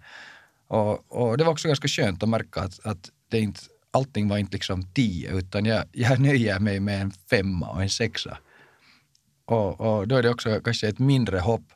Och, 0.67 1.13
och 1.13 1.39
det 1.39 1.45
var 1.45 1.53
också 1.53 1.69
ganska 1.69 1.89
skönt 1.89 2.23
att 2.23 2.29
märka 2.29 2.61
att, 2.61 2.87
att 2.87 3.11
det 3.29 3.41
inte, 3.41 3.61
allting 3.91 4.29
var 4.29 4.39
inte 4.39 4.53
liksom 4.53 4.83
10 4.95 5.33
utan 5.33 5.65
jag, 5.65 5.85
jag 5.93 6.21
nöjer 6.29 6.59
mig 6.59 6.81
med 6.81 7.01
en 7.01 7.11
femma 7.11 7.71
och 7.71 7.83
en 7.83 7.91
sexa. 7.91 8.39
Och, 9.45 9.81
och 9.81 10.09
då 10.09 10.17
är 10.17 10.23
det 10.23 10.31
också 10.31 10.61
kanske 10.61 10.89
ett 10.89 10.99
mindre 10.99 11.39
hopp 11.39 11.73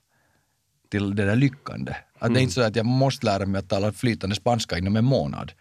till 0.91 1.15
det 1.15 1.25
där 1.25 1.37
lyckande. 1.37 1.95
Att 2.19 2.35
det 2.35 2.41
är 2.41 2.43
inte 2.43 2.55
så 2.55 2.63
att 2.63 2.77
jag 2.77 2.87
måste 2.87 3.27
lära 3.27 3.47
mig 3.47 3.59
att 3.59 3.69
tala 3.69 3.93
flytande 3.93 4.37
spanska 4.37 4.79
inom 4.79 4.97
en 4.97 5.05
månad. 5.05 5.53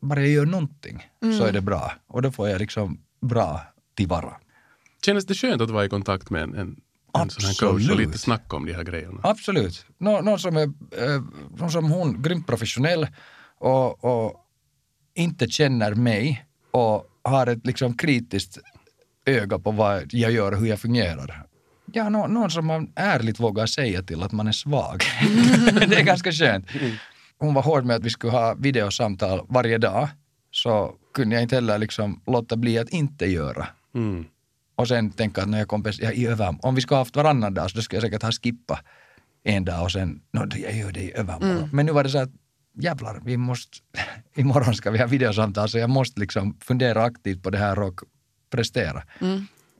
Bara 0.00 0.20
jag 0.20 0.28
gör 0.28 0.46
någonting 0.46 1.08
så 1.38 1.44
är 1.44 1.52
det 1.52 1.60
bra. 1.60 1.92
Och 2.06 2.22
då 2.22 2.30
får 2.30 2.48
jag 2.48 2.58
liksom 2.58 3.00
bra 3.20 3.60
tillvara. 3.94 4.36
Kändes 5.04 5.26
det 5.26 5.34
skönt 5.34 5.62
att 5.62 5.70
vara 5.70 5.84
i 5.84 5.88
kontakt 5.88 6.30
med 6.30 6.42
en, 6.42 6.54
en, 6.54 6.80
en 7.14 7.30
sån 7.30 7.44
här 7.44 7.54
coach 7.54 7.62
och 7.62 7.76
Absolut. 7.76 8.06
lite 8.06 8.18
snacka 8.18 8.56
om 8.56 8.66
de 8.66 8.72
här 8.72 8.84
grejerna? 8.84 9.20
Absolut. 9.22 9.86
Nå, 9.98 10.20
någon, 10.20 10.38
som 10.38 10.56
är, 10.56 10.62
eh, 10.62 11.22
någon 11.56 11.70
som 11.70 11.90
hon, 11.90 12.22
grymt 12.22 12.46
professionell 12.46 13.06
och, 13.58 14.04
och 14.04 14.34
inte 15.14 15.48
känner 15.48 15.94
mig 15.94 16.44
och 16.70 17.06
har 17.24 17.46
ett 17.46 17.66
liksom 17.66 17.96
kritiskt 17.96 18.58
öga 19.26 19.58
på 19.58 19.70
vad 19.70 20.12
jag 20.12 20.32
gör 20.32 20.52
och 20.52 20.58
hur 20.58 20.66
jag 20.66 20.80
fungerar. 20.80 21.46
Ja, 21.92 22.08
nå, 22.08 22.26
någon 22.26 22.50
som 22.50 22.66
man 22.66 22.92
ärligt 22.96 23.40
vågar 23.40 23.66
säga 23.66 24.02
till 24.02 24.22
att 24.22 24.32
man 24.32 24.48
är 24.48 24.52
svag. 24.52 25.02
det 25.88 25.96
är 25.96 26.04
ganska 26.04 26.32
skönt. 26.32 26.66
Hon 27.38 27.54
var 27.54 27.62
hård 27.62 27.84
med 27.84 27.96
att 27.96 28.04
vi 28.04 28.10
skulle 28.10 28.32
ha 28.32 28.54
videosamtal 28.54 29.46
varje 29.48 29.78
dag. 29.78 30.08
Så 30.50 30.94
kunde 31.14 31.34
jag 31.36 31.42
inte 31.42 31.54
heller 31.54 31.78
liksom 31.78 32.20
låta 32.26 32.56
bli 32.56 32.78
att 32.78 32.88
inte 32.88 33.26
göra. 33.26 33.66
Mm. 33.94 34.24
Och 34.80 34.88
sen 34.88 35.10
tänka 35.10 35.42
att 35.42 35.48
när 35.48 35.58
jag 35.58 35.68
kompens- 35.68 36.00
ja, 36.02 36.12
i 36.12 36.26
över, 36.26 36.56
om 36.62 36.74
vi 36.74 36.80
skulle 36.80 36.96
ha 36.96 37.00
haft 37.00 37.16
varannan 37.16 37.54
dag 37.54 37.70
så 37.70 37.76
då 37.76 37.82
skulle 37.82 37.96
jag 37.96 38.02
säkert 38.02 38.22
ha 38.22 38.32
skippat 38.32 38.80
en 39.44 39.64
dag 39.64 39.82
och 39.84 39.92
sen, 39.92 40.20
no, 40.32 40.46
jag 40.56 40.76
gör 40.76 40.92
det 40.92 41.00
i 41.00 41.12
övermorgon. 41.16 41.68
Men 41.72 41.86
nu 41.86 41.92
var 41.92 42.04
det 42.04 42.10
så 42.10 42.18
att 42.18 42.30
jävlar, 42.78 43.20
vi 43.24 43.36
måste, 43.36 43.78
imorgon 44.36 44.74
ska 44.74 44.90
vi 44.90 44.98
ha 44.98 45.06
videosamtal 45.06 45.68
så 45.68 45.78
jag 45.78 45.90
måste 45.90 46.20
liksom 46.20 46.56
fundera 46.60 47.04
aktivt 47.04 47.42
på 47.42 47.50
det 47.50 47.58
här 47.58 47.78
och 47.78 48.00
prestera. 48.50 49.02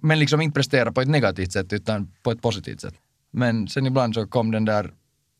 Men 0.02 0.18
liksom 0.18 0.40
inte 0.40 0.54
prestera 0.54 0.92
på 0.92 1.00
ett 1.00 1.08
negativt 1.08 1.52
sätt 1.52 1.72
utan 1.72 2.12
på 2.22 2.30
ett 2.30 2.42
positivt 2.42 2.80
sätt. 2.80 2.94
Men 3.32 3.68
sen 3.68 3.86
ibland 3.86 4.14
så 4.14 4.26
kom 4.26 4.50
den 4.50 4.64
där 4.64 4.90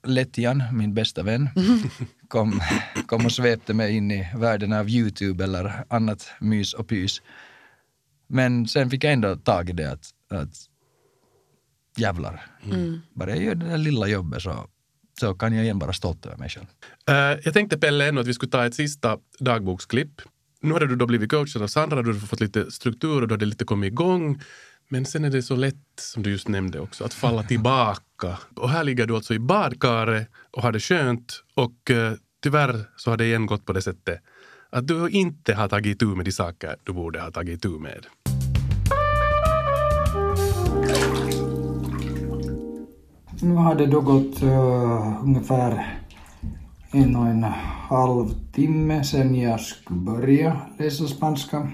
Letjan, 0.07 0.63
min 0.73 0.95
bästa 0.95 1.23
vän, 1.23 1.49
kom, 2.29 2.61
kom 3.07 3.25
och 3.25 3.33
svepte 3.33 3.75
mig 3.75 3.97
in 3.97 4.11
i 4.11 4.29
världen 4.37 4.73
av 4.73 4.89
YouTube 4.89 5.45
eller 5.45 5.85
annat 5.89 6.31
mys 6.41 6.75
och 6.75 6.89
pys. 6.89 7.23
Men 8.31 8.69
sen 8.69 8.91
fick 8.91 9.05
jag 9.05 9.13
ändå 9.13 9.37
tag 9.37 9.71
i 9.71 9.73
det 9.73 9.93
att, 9.93 10.05
att 10.31 10.55
jävlar, 11.97 12.47
bara 13.15 13.31
jag 13.31 13.45
gör 13.45 13.55
det 13.55 13.67
där 13.67 13.79
lilla 13.79 14.07
jobbet 14.07 14.43
så, 14.43 14.67
så 15.21 15.35
kan 15.35 15.55
jag 15.55 15.65
igen 15.65 15.79
vara 15.79 15.93
stolt 15.93 16.27
över 16.27 16.37
mig 16.37 16.49
själv. 16.49 16.67
Eh, 17.09 17.41
jag 17.45 17.55
tänkte 17.55 17.79
Pelle 17.79 18.09
ännu 18.09 18.21
att 18.21 18.27
vi 18.27 18.35
skulle 18.35 18.51
ta 18.51 18.67
ett 18.67 18.75
sista 18.75 19.19
dagboksklipp. 19.39 20.21
Nu 20.61 20.73
hade 20.73 20.87
du 20.87 20.97
då 20.97 21.07
blivit 21.07 21.31
coachad 21.31 21.63
av 21.63 21.67
Sandra, 21.67 22.03
du 22.03 22.13
har 22.13 22.21
fått 22.21 22.41
lite 22.41 22.71
struktur 22.71 23.23
och 23.23 23.29
du 23.29 23.35
hade 23.35 23.47
lite 23.47 23.65
kommit 23.65 23.93
igång. 23.93 24.41
Men 24.89 25.07
sen 25.07 25.25
är 25.25 25.31
det 25.31 25.43
så 25.43 25.57
lätt, 25.57 25.77
som 26.01 26.23
du 26.23 26.31
just 26.31 26.49
nämnde 26.49 26.81
också, 26.81 27.05
att 27.05 27.15
falla 27.15 27.43
tillbaka. 27.43 28.39
Och 28.57 28.71
här 28.71 28.85
ligger 28.85 29.07
du 29.07 29.15
alltså 29.15 29.35
i 29.35 29.39
badkaret 29.39 30.29
och 30.51 30.63
har 30.63 30.73
det 30.73 30.81
skönt 30.81 31.43
och 31.55 31.91
eh, 31.91 32.13
tyvärr 32.43 32.85
så 32.97 33.11
har 33.11 33.17
det 33.17 33.25
igen 33.25 33.47
gått 33.47 33.67
på 33.67 33.73
det 33.73 33.83
sättet 33.83 34.21
att 34.71 34.87
du 34.89 35.09
inte 35.09 35.55
har 35.55 35.69
tagit 35.69 35.99
tur 35.99 36.17
med 36.17 36.25
de 36.25 36.33
saker 36.33 36.77
du 36.85 36.93
borde 36.93 37.21
ha 37.21 37.31
tagit 37.31 37.63
tur 37.63 37.79
med. 37.79 38.07
Nu 43.43 43.55
har 43.55 43.75
det 43.75 43.87
då 43.87 44.01
gått 44.01 44.43
uh, 44.43 45.25
ungefär 45.25 45.99
en 46.93 47.17
och 47.17 47.27
en 47.27 47.43
halv 47.89 48.53
timme 48.53 49.05
sedan 49.05 49.35
jag 49.35 49.61
skulle 49.61 50.01
börja 50.01 50.61
läsa 50.79 51.07
spanska. 51.07 51.69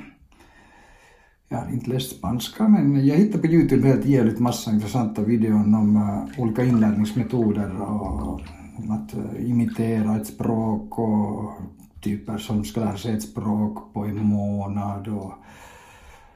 Jag 1.48 1.58
har 1.58 1.72
inte 1.72 1.90
läst 1.90 2.18
spanska 2.18 2.68
men 2.68 3.06
jag 3.06 3.16
hittade 3.16 3.48
på 3.48 3.54
Youtube 3.54 3.88
helt 3.88 4.06
jävligt 4.06 4.38
massa 4.38 4.70
intressanta 4.70 5.22
videor 5.22 5.54
om 5.54 5.96
uh, 5.96 6.40
olika 6.42 6.64
inlärningsmetoder 6.64 7.82
och 7.82 8.40
om 8.76 8.90
att 8.90 9.14
uh, 9.14 9.50
imitera 9.50 10.16
ett 10.16 10.26
språk 10.26 10.98
och 10.98 11.52
typer 12.00 12.38
som 12.38 12.64
ska 12.64 12.80
lära 12.80 12.96
sig 12.96 13.14
ett 13.14 13.22
språk 13.22 13.92
på 13.92 14.04
en 14.04 14.26
månad 14.26 15.08
och 15.08 15.32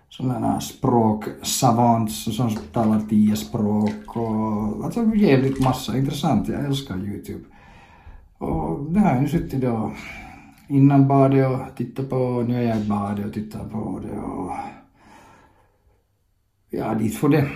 sådana 0.09 0.61
språksavants 0.61 2.37
som 2.37 2.51
talar 2.73 3.01
tio 3.09 3.37
språk 3.37 4.17
och 4.17 4.85
alltså 4.85 5.15
jävligt 5.15 5.65
massa 5.65 5.99
intressant. 5.99 6.49
Jag 6.49 6.65
älskar 6.65 6.97
Youtube. 6.97 7.45
Och 8.39 8.91
det 8.91 9.01
har 9.01 9.15
jag 9.15 9.23
nu 9.23 9.29
suttit 9.29 9.61
då 9.61 9.93
innan 10.69 11.09
badet 11.09 11.47
och 11.47 11.77
tittat 11.77 12.11
på. 12.11 12.45
Nu 12.49 12.57
är 12.57 12.69
jag 12.69 12.81
i 12.81 12.89
badet 12.89 13.27
och 13.27 13.33
tittar 13.33 13.65
på 13.69 14.01
det 14.03 14.19
och 14.19 14.53
ja, 16.71 16.95
dit 16.95 17.19
får 17.19 17.29
det. 17.29 17.49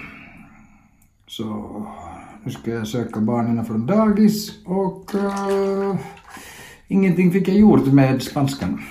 Så 1.26 1.44
nu 2.44 2.50
ska 2.50 2.70
jag 2.70 2.88
söka 2.88 3.20
barnen 3.20 3.64
från 3.64 3.86
dagis 3.86 4.64
och 4.66 5.14
uh, 5.14 5.96
ingenting 6.88 7.32
fick 7.32 7.48
jag 7.48 7.56
gjort 7.56 7.86
med 7.86 8.22
spanskan. 8.22 8.82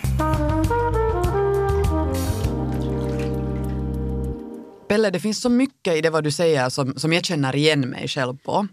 Pelle, 4.87 5.09
det 5.09 5.19
finns 5.19 5.41
så 5.41 5.49
mycket 5.49 5.95
i 5.95 6.01
det 6.01 6.09
vad 6.09 6.23
du 6.23 6.31
säger 6.31 6.69
som, 6.69 6.93
som 6.95 7.13
jag 7.13 7.25
känner 7.25 7.55
igen 7.55 7.89
mig 7.89 8.07
själv 8.07 8.37
på. 8.37 8.67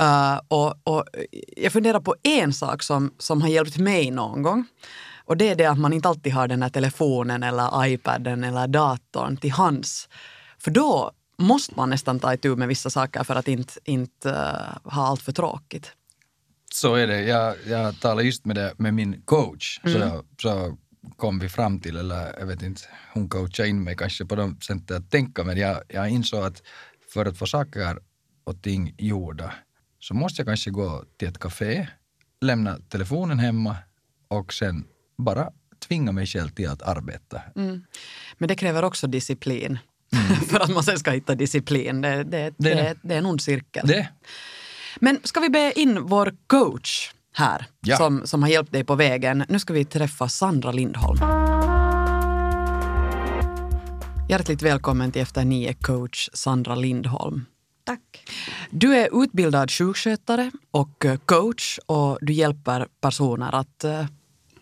Uh, 0.00 0.40
och, 0.48 0.74
och, 0.84 1.04
jag 1.56 1.72
funderar 1.72 2.00
på 2.00 2.14
en 2.22 2.52
sak 2.52 2.82
som, 2.82 3.14
som 3.18 3.42
har 3.42 3.48
hjälpt 3.48 3.78
mig 3.78 4.10
någon 4.10 4.42
gång. 4.42 4.66
Och 5.24 5.36
det 5.36 5.48
är 5.48 5.54
det 5.54 5.66
att 5.66 5.78
man 5.78 5.92
inte 5.92 6.08
alltid 6.08 6.32
har 6.32 6.48
den 6.48 6.62
här 6.62 6.68
telefonen 6.70 7.42
eller 7.42 7.86
iPaden 7.86 8.44
eller 8.44 8.66
datorn 8.66 9.36
till 9.36 9.52
hands. 9.52 10.08
För 10.58 10.70
då 10.70 11.10
måste 11.38 11.74
man 11.76 11.90
nästan 11.90 12.20
ta 12.20 12.34
itu 12.34 12.56
med 12.56 12.68
vissa 12.68 12.90
saker 12.90 13.24
för 13.24 13.34
att 13.36 13.48
inte, 13.48 13.72
inte 13.84 14.28
uh, 14.28 14.92
ha 14.92 15.06
allt 15.06 15.22
för 15.22 15.32
tråkigt. 15.32 15.92
Så 16.74 16.94
är 16.94 17.06
det. 17.06 17.22
Jag, 17.22 17.54
jag 17.66 18.00
talade 18.00 18.22
just 18.22 18.44
med, 18.44 18.56
det, 18.56 18.74
med 18.76 18.94
min 18.94 19.22
coach. 19.22 19.80
Mm. 19.84 20.00
Så, 20.00 20.24
så 20.42 20.78
kom 21.16 21.38
vi 21.38 21.48
fram 21.48 21.80
till, 21.80 21.96
eller 21.96 22.38
jag 22.38 22.46
vet 22.46 22.62
inte, 22.62 22.82
hon 23.12 23.28
coachade 23.28 23.68
in 23.68 23.84
mig 23.84 23.96
kanske 23.96 24.24
på 24.24 24.34
de 24.34 24.60
sättet 24.60 24.90
att 24.90 25.10
tänka, 25.10 25.44
men 25.44 25.56
jag, 25.56 25.82
jag 25.88 26.10
insåg 26.10 26.44
att 26.44 26.62
för 27.12 27.26
att 27.26 27.38
få 27.38 27.46
saker 27.46 27.98
och 28.44 28.62
ting 28.62 28.94
gjorda 28.98 29.52
så 30.00 30.14
måste 30.14 30.40
jag 30.40 30.46
kanske 30.46 30.70
gå 30.70 31.04
till 31.18 31.28
ett 31.28 31.38
café, 31.38 31.88
lämna 32.40 32.78
telefonen 32.88 33.38
hemma 33.38 33.76
och 34.28 34.52
sen 34.52 34.84
bara 35.18 35.50
tvinga 35.88 36.12
mig 36.12 36.26
själv 36.26 36.48
till 36.48 36.68
att 36.68 36.82
arbeta. 36.82 37.42
Mm. 37.56 37.84
Men 38.38 38.48
det 38.48 38.54
kräver 38.54 38.82
också 38.84 39.06
disciplin. 39.06 39.78
Mm. 40.12 40.36
för 40.48 40.60
att 40.60 40.70
man 40.70 40.82
sen 40.82 40.98
ska 40.98 41.10
hitta 41.10 41.34
disciplin. 41.34 42.00
Det, 42.00 42.24
det, 42.24 42.24
det, 42.24 42.74
det, 42.74 42.96
det 43.02 43.14
är 43.14 43.18
en 43.18 43.26
ond 43.26 43.40
cirkel. 43.40 43.86
Det. 43.86 44.08
Men 45.00 45.20
ska 45.24 45.40
vi 45.40 45.48
be 45.48 45.72
in 45.80 46.02
vår 46.02 46.34
coach 46.46 47.10
här 47.34 47.66
ja. 47.80 47.96
som, 47.96 48.26
som 48.26 48.42
har 48.42 48.50
hjälpt 48.50 48.72
dig 48.72 48.84
på 48.84 48.94
vägen. 48.94 49.44
Nu 49.48 49.58
ska 49.58 49.72
vi 49.72 49.84
träffa 49.84 50.28
Sandra 50.28 50.72
Lindholm. 50.72 51.18
Hjärtligt 54.28 54.62
välkommen 54.62 55.12
till 55.12 55.22
Efter 55.22 55.44
nio 55.44 55.74
coach 55.74 56.28
Sandra 56.32 56.74
Lindholm. 56.74 57.46
Tack. 57.84 58.30
Du 58.70 58.96
är 58.96 59.24
utbildad 59.24 59.70
sjukskötare 59.70 60.50
och 60.70 61.06
coach 61.24 61.78
och 61.86 62.18
du 62.20 62.32
hjälper 62.32 62.86
personer 63.00 63.54
att 63.54 63.84
uh, 63.84 64.06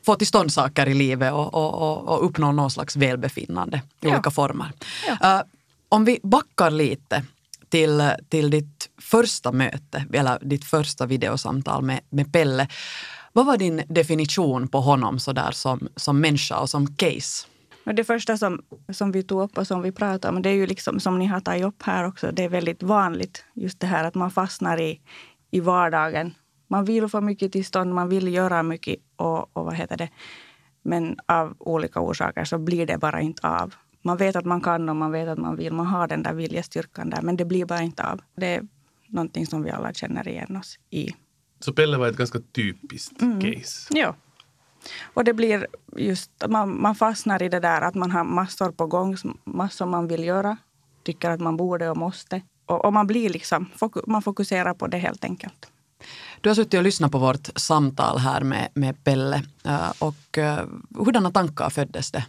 få 0.06 0.14
till 0.14 0.26
stånd 0.26 0.52
saker 0.52 0.88
i 0.88 0.94
livet 0.94 1.32
och, 1.32 1.54
och, 1.54 2.08
och, 2.08 2.24
uppnå 2.24 2.52
någon 2.52 2.70
slags 2.70 2.96
välbefinnande 2.96 3.76
i 3.76 4.06
ja. 4.06 4.14
olika 4.14 4.30
former. 4.30 4.72
Ja. 5.08 5.38
Uh, 5.38 5.42
om 5.88 6.04
vi 6.04 6.20
backar 6.22 6.70
lite 6.70 7.24
till, 7.72 8.10
till 8.28 8.50
ditt 8.50 8.90
första 9.00 9.52
möte, 9.52 10.04
eller 10.12 10.38
ditt 10.42 10.64
första 10.64 11.06
videosamtal 11.06 11.82
med, 11.82 12.00
med 12.10 12.32
Pelle. 12.32 12.68
Vad 13.32 13.46
var 13.46 13.56
din 13.56 13.82
definition 13.88 14.68
på 14.68 14.80
honom 14.80 15.18
så 15.18 15.32
där 15.32 15.50
som, 15.50 15.88
som 15.96 16.20
människa 16.20 16.58
och 16.58 16.70
som 16.70 16.96
case? 16.96 17.46
Det 17.84 18.04
första 18.04 18.36
som, 18.36 18.62
som 18.92 19.12
vi 19.12 19.22
tog 19.22 19.42
upp 19.42 19.58
och 19.58 19.66
som 19.66 19.82
vi 19.82 19.92
pratade 19.92 20.36
om, 20.36 20.42
det 20.42 20.48
är 20.48 20.54
ju 20.54 20.66
liksom 20.66 21.00
som 21.00 21.18
ni 21.18 21.26
har 21.26 21.40
tagit 21.40 21.64
upp 21.64 21.82
här 21.82 22.06
också, 22.06 22.32
det 22.32 22.44
är 22.44 22.48
väldigt 22.48 22.82
vanligt 22.82 23.44
just 23.54 23.80
det 23.80 23.86
här 23.86 24.04
att 24.04 24.14
man 24.14 24.30
fastnar 24.30 24.80
i, 24.80 25.00
i 25.50 25.60
vardagen. 25.60 26.34
Man 26.68 26.84
vill 26.84 27.08
få 27.08 27.20
mycket 27.20 27.52
till 27.52 27.64
stånd, 27.64 27.94
man 27.94 28.08
vill 28.08 28.34
göra 28.34 28.62
mycket 28.62 28.96
och, 29.16 29.56
och 29.56 29.64
vad 29.64 29.74
heter 29.74 29.96
det, 29.96 30.08
men 30.82 31.16
av 31.28 31.54
olika 31.58 32.00
orsaker 32.00 32.44
så 32.44 32.58
blir 32.58 32.86
det 32.86 32.98
bara 32.98 33.20
inte 33.20 33.48
av. 33.48 33.74
Man 34.02 34.16
vet 34.16 34.36
att 34.36 34.44
man 34.44 34.60
kan 34.60 34.88
och 34.88 34.96
man 34.96 35.12
vet 35.12 35.28
att 35.28 35.38
man 35.38 35.56
vill, 35.56 35.72
man 35.72 35.86
har 35.86 36.08
den 36.08 36.22
där 36.22 36.32
viljestyrkan 36.32 37.10
där, 37.10 37.22
men 37.22 37.36
det 37.36 37.44
blir 37.44 37.64
bara 37.64 37.82
inte 37.82 38.04
av. 38.04 38.20
Det 38.36 38.46
är 38.46 38.62
någonting 39.06 39.46
som 39.46 39.62
vi 39.62 39.70
alla 39.70 39.92
känner 39.92 40.28
igen 40.28 40.56
oss 40.56 40.78
i. 40.90 41.10
Så 41.60 41.72
Pelle 41.72 41.96
var 41.96 42.08
ett 42.08 42.16
ganska 42.16 42.40
typiskt 42.52 43.22
mm. 43.22 43.40
case? 43.40 43.88
Ja. 43.90 44.14
Och 45.02 45.24
det 45.24 45.32
blir 45.32 45.66
just, 45.96 46.30
man, 46.48 46.82
man 46.82 46.94
fastnar 46.94 47.42
i 47.42 47.48
det 47.48 47.60
där 47.60 47.80
att 47.80 47.94
man 47.94 48.10
har 48.10 48.24
massor 48.24 48.70
på 48.70 48.86
gång, 48.86 49.16
massor 49.44 49.86
man 49.86 50.08
vill 50.08 50.24
göra, 50.24 50.56
tycker 51.02 51.30
att 51.30 51.40
man 51.40 51.56
borde 51.56 51.90
och 51.90 51.96
måste. 51.96 52.42
Och, 52.66 52.84
och 52.84 52.92
man 52.92 53.06
blir 53.06 53.30
liksom, 53.30 53.66
man 54.06 54.22
fokuserar 54.22 54.74
på 54.74 54.86
det 54.86 54.98
helt 54.98 55.24
enkelt. 55.24 55.70
Du 56.40 56.50
har 56.50 56.54
suttit 56.54 56.74
och 56.74 56.82
lyssnat 56.82 57.12
på 57.12 57.18
vårt 57.18 57.48
samtal 57.56 58.18
här 58.18 58.40
med, 58.40 58.68
med 58.74 59.04
Pelle. 59.04 59.42
Eh, 59.64 59.92
och 59.98 60.38
uh, 60.38 60.58
hurdana 61.04 61.30
tankar 61.30 61.70
föddes 61.70 62.10
det 62.10 62.24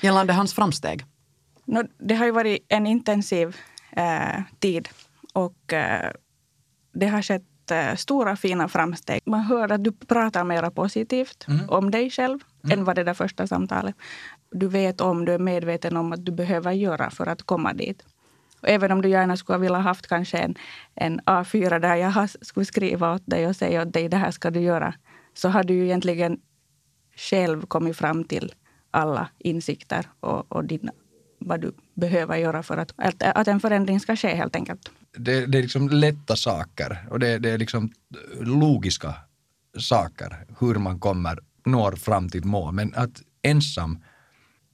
gällande 0.00 0.32
hans 0.32 0.54
framsteg? 0.54 1.04
No, 1.64 1.82
det 1.98 2.14
har 2.14 2.24
ju 2.24 2.30
varit 2.30 2.66
en 2.68 2.86
intensiv 2.86 3.56
eh, 3.90 4.42
tid 4.58 4.88
och 5.32 5.72
eh, 5.72 6.10
det 6.92 7.06
har 7.06 7.22
skett 7.22 7.70
eh, 7.70 7.94
stora 7.94 8.36
fina 8.36 8.68
framsteg. 8.68 9.20
Man 9.26 9.40
hör 9.40 9.72
att 9.72 9.84
du 9.84 9.92
pratar 9.92 10.44
mer 10.44 10.70
positivt 10.70 11.48
mm. 11.48 11.68
om 11.68 11.90
dig 11.90 12.10
själv 12.10 12.38
mm. 12.64 12.78
än 12.78 12.84
vad 12.84 12.96
det 12.96 13.04
där 13.04 13.14
första 13.14 13.46
samtalet. 13.46 13.94
Du 14.50 14.68
vet 14.68 15.00
om, 15.00 15.24
du 15.24 15.32
är 15.32 15.38
medveten 15.38 15.96
om 15.96 16.12
att 16.12 16.24
du 16.24 16.32
behöver 16.32 16.72
göra 16.72 17.10
för 17.10 17.26
att 17.26 17.42
komma 17.42 17.72
dit. 17.72 18.04
Och 18.60 18.68
även 18.68 18.92
om 18.92 19.02
du 19.02 19.08
gärna 19.08 19.36
skulle 19.36 19.58
vilja 19.58 19.78
haft 19.78 20.06
kanske 20.06 20.38
en, 20.38 20.54
en 20.94 21.20
A4 21.20 21.78
där 21.78 21.96
jag 21.96 22.30
skulle 22.30 22.66
skriva 22.66 23.14
åt 23.14 23.26
dig 23.26 23.46
och 23.46 23.56
säga 23.56 23.82
åt 23.82 23.92
dig 23.92 24.08
det 24.08 24.16
här 24.16 24.30
ska 24.30 24.50
du 24.50 24.60
göra. 24.60 24.94
Så 25.34 25.48
har 25.48 25.64
du 25.64 25.74
ju 25.74 25.84
egentligen 25.84 26.38
själv 27.16 27.66
kommit 27.66 27.96
fram 27.96 28.24
till 28.24 28.54
alla 28.92 29.28
insikter 29.38 30.06
och, 30.20 30.52
och 30.52 30.64
din, 30.64 30.90
vad 31.38 31.60
du 31.60 31.72
behöver 31.94 32.36
göra 32.36 32.62
för 32.62 32.76
att, 32.76 32.92
att, 32.96 33.22
att 33.22 33.48
en 33.48 33.60
förändring 33.60 34.00
ska 34.00 34.16
ske 34.16 34.34
helt 34.34 34.56
enkelt 34.56 34.90
det, 35.16 35.46
det 35.46 35.58
är 35.58 35.62
liksom 35.62 35.88
lätta 35.88 36.36
saker 36.36 37.06
och 37.10 37.18
det, 37.18 37.38
det 37.38 37.50
är 37.50 37.58
liksom 37.58 37.92
logiska 38.40 39.14
saker 39.78 40.46
hur 40.58 40.74
man 40.74 41.00
kommer, 41.00 41.38
når 41.64 41.92
fram 41.92 42.28
till 42.28 42.44
mål. 42.44 42.74
Men 42.74 42.94
att 42.94 43.22
ensam 43.42 43.98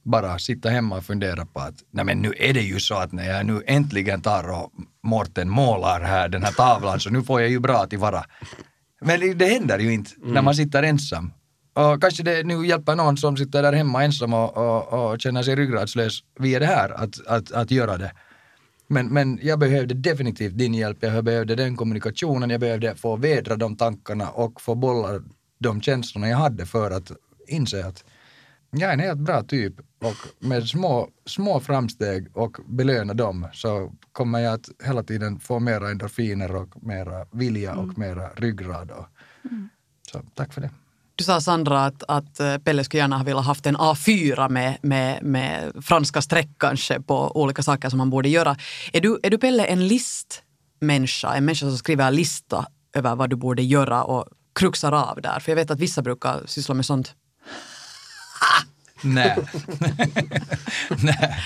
bara 0.03 0.39
sitta 0.39 0.69
hemma 0.69 0.97
och 0.97 1.05
fundera 1.05 1.45
på 1.45 1.59
att 1.59 1.75
nej 1.91 2.05
men 2.05 2.17
nu 2.17 2.33
är 2.37 2.53
det 2.53 2.61
ju 2.61 2.79
så 2.79 2.95
att 2.95 3.11
när 3.11 3.27
jag 3.27 3.45
nu 3.45 3.63
äntligen 3.65 4.21
tar 4.21 4.51
och 4.51 4.71
Morten 5.03 5.49
målar 5.49 6.01
här 6.01 6.29
den 6.29 6.43
här 6.43 6.51
tavlan 6.51 6.99
så 6.99 7.09
nu 7.09 7.23
får 7.23 7.41
jag 7.41 7.49
ju 7.49 7.59
bra 7.59 7.85
tillvara. 7.85 8.23
Men 9.01 9.19
det, 9.19 9.33
det 9.33 9.45
händer 9.45 9.79
ju 9.79 9.93
inte 9.93 10.11
mm. 10.15 10.33
när 10.33 10.41
man 10.41 10.55
sitter 10.55 10.83
ensam. 10.83 11.31
Och 11.79 12.01
kanske 12.01 12.23
det 12.23 12.43
nu 12.43 12.67
hjälper 12.67 12.95
någon 12.95 13.17
som 13.17 13.37
sitter 13.37 13.63
där 13.63 13.73
hemma 13.73 14.03
ensam 14.03 14.33
och, 14.33 14.57
och, 14.57 15.11
och 15.11 15.21
känner 15.21 15.43
sig 15.43 15.55
ryggradslös 15.55 16.23
via 16.39 16.59
det 16.59 16.65
här 16.65 16.89
att, 16.89 17.27
att, 17.27 17.51
att 17.51 17.71
göra 17.71 17.97
det. 17.97 18.11
Men, 18.87 19.07
men 19.07 19.39
jag 19.41 19.59
behövde 19.59 19.93
definitivt 19.93 20.57
din 20.57 20.73
hjälp, 20.73 20.97
jag 21.01 21.23
behövde 21.23 21.55
den 21.55 21.77
kommunikationen, 21.77 22.49
jag 22.49 22.59
behövde 22.59 22.95
få 22.95 23.15
vädra 23.15 23.55
de 23.55 23.75
tankarna 23.75 24.29
och 24.29 24.61
få 24.61 24.75
bolla 24.75 25.21
de 25.59 25.81
känslorna 25.81 26.29
jag 26.29 26.37
hade 26.37 26.65
för 26.65 26.91
att 26.91 27.11
inse 27.47 27.85
att 27.85 28.03
jag 28.71 28.89
är 28.89 28.93
en 28.93 28.99
helt 28.99 29.19
bra 29.19 29.43
typ 29.43 29.73
och 29.79 30.47
med 30.47 30.67
små, 30.67 31.09
små 31.25 31.59
framsteg 31.59 32.37
och 32.37 32.57
belöna 32.67 33.13
dem 33.13 33.47
så 33.53 33.91
kommer 34.11 34.39
jag 34.39 34.53
att 34.53 34.69
hela 34.83 35.03
tiden 35.03 35.39
få 35.39 35.59
mera 35.59 35.89
endorfiner 35.89 36.55
och 36.55 36.83
mera 36.83 37.25
vilja 37.31 37.75
och 37.75 37.83
mm. 37.83 37.95
mera 37.97 38.29
ryggrad. 38.35 38.91
Och, 38.91 39.05
mm. 39.51 39.69
Så 40.11 40.21
tack 40.35 40.53
för 40.53 40.61
det. 40.61 40.69
Du 41.19 41.25
sa 41.25 41.41
Sandra 41.41 41.85
att, 41.85 42.03
att 42.07 42.39
eh, 42.39 42.57
Pelle 42.57 42.83
skulle 42.83 43.01
gärna 43.01 43.17
ha 43.17 43.23
velat 43.23 43.45
haft 43.45 43.65
en 43.65 43.77
A4 43.77 44.49
med, 44.49 44.77
med, 44.81 45.23
med 45.23 45.71
franska 45.81 46.21
streck 46.21 46.49
kanske 46.57 47.01
på 47.01 47.41
olika 47.41 47.63
saker 47.63 47.89
som 47.89 47.97
man 47.97 48.09
borde 48.09 48.29
göra. 48.29 48.55
Är 48.93 49.01
du, 49.01 49.19
är 49.23 49.29
du 49.29 49.37
Pelle 49.37 49.65
en 49.65 49.87
listmänniska, 49.87 51.33
en 51.33 51.45
människa 51.45 51.65
som 51.65 51.77
skriver 51.77 52.07
en 52.07 52.15
lista 52.15 52.65
över 52.95 53.15
vad 53.15 53.29
du 53.29 53.35
borde 53.35 53.61
göra 53.61 54.03
och 54.03 54.27
kruxar 54.59 54.91
av 54.91 55.21
där? 55.21 55.39
För 55.39 55.51
jag 55.51 55.55
vet 55.55 55.71
att 55.71 55.79
vissa 55.79 56.01
brukar 56.01 56.41
syssla 56.45 56.75
med 56.75 56.85
sånt. 56.85 57.13
Nej. 59.01 59.37
Nej, 61.03 61.39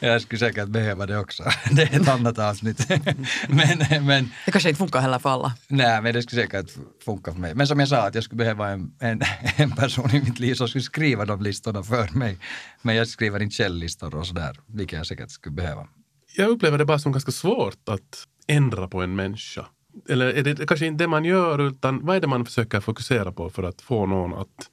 jag 0.00 0.22
skulle 0.22 0.38
säkert 0.38 0.68
behöva 0.68 1.06
det 1.06 1.18
också. 1.18 1.42
Det 1.70 1.82
är 1.82 2.00
ett 2.00 2.08
annat 2.08 2.38
avsnitt. 2.38 2.88
men, 3.48 4.06
men, 4.06 4.30
det 4.46 4.52
kanske 4.52 4.68
inte 4.68 4.78
funkar 4.78 5.00
heller 5.00 5.18
för 5.18 5.30
alla. 5.30 5.52
Nej, 5.68 6.02
men 6.02 6.14
det 6.14 6.22
skulle 6.22 6.42
säkert 6.42 6.70
funka 7.04 7.32
för 7.32 7.40
mig. 7.40 7.54
Men 7.54 7.66
som 7.66 7.80
jag 7.80 7.88
sa, 7.88 8.06
att 8.06 8.14
jag 8.14 8.24
skulle 8.24 8.38
behöva 8.38 8.68
en, 8.68 8.92
en, 8.98 9.20
en 9.56 9.70
person 9.70 10.10
i 10.10 10.20
mitt 10.20 10.40
liv 10.40 10.54
som 10.54 10.68
skulle 10.68 10.84
skriva 10.84 11.24
de 11.24 11.42
listorna 11.42 11.82
för 11.82 12.18
mig. 12.18 12.38
Men 12.82 12.96
jag 12.96 13.08
skriver 13.08 13.42
inte 13.42 13.54
källlistor 13.54 14.14
och 14.14 14.26
sådär, 14.26 14.60
vilket 14.66 14.96
jag 14.96 15.06
säkert 15.06 15.30
skulle 15.30 15.54
behöva. 15.54 15.88
Jag 16.36 16.48
upplever 16.48 16.78
det 16.78 16.84
bara 16.84 16.98
som 16.98 17.12
ganska 17.12 17.32
svårt 17.32 17.88
att 17.88 18.26
ändra 18.46 18.88
på 18.88 19.02
en 19.02 19.16
människa. 19.16 19.66
Eller 20.08 20.26
är 20.26 20.42
det 20.42 20.66
kanske 20.66 20.86
inte 20.86 21.04
det 21.04 21.08
man 21.08 21.24
gör, 21.24 21.58
utan 21.68 22.06
vad 22.06 22.16
är 22.16 22.20
det 22.20 22.26
man 22.26 22.44
försöker 22.44 22.80
fokusera 22.80 23.32
på 23.32 23.50
för 23.50 23.62
att 23.62 23.82
få 23.82 24.06
någon 24.06 24.34
att 24.34 24.70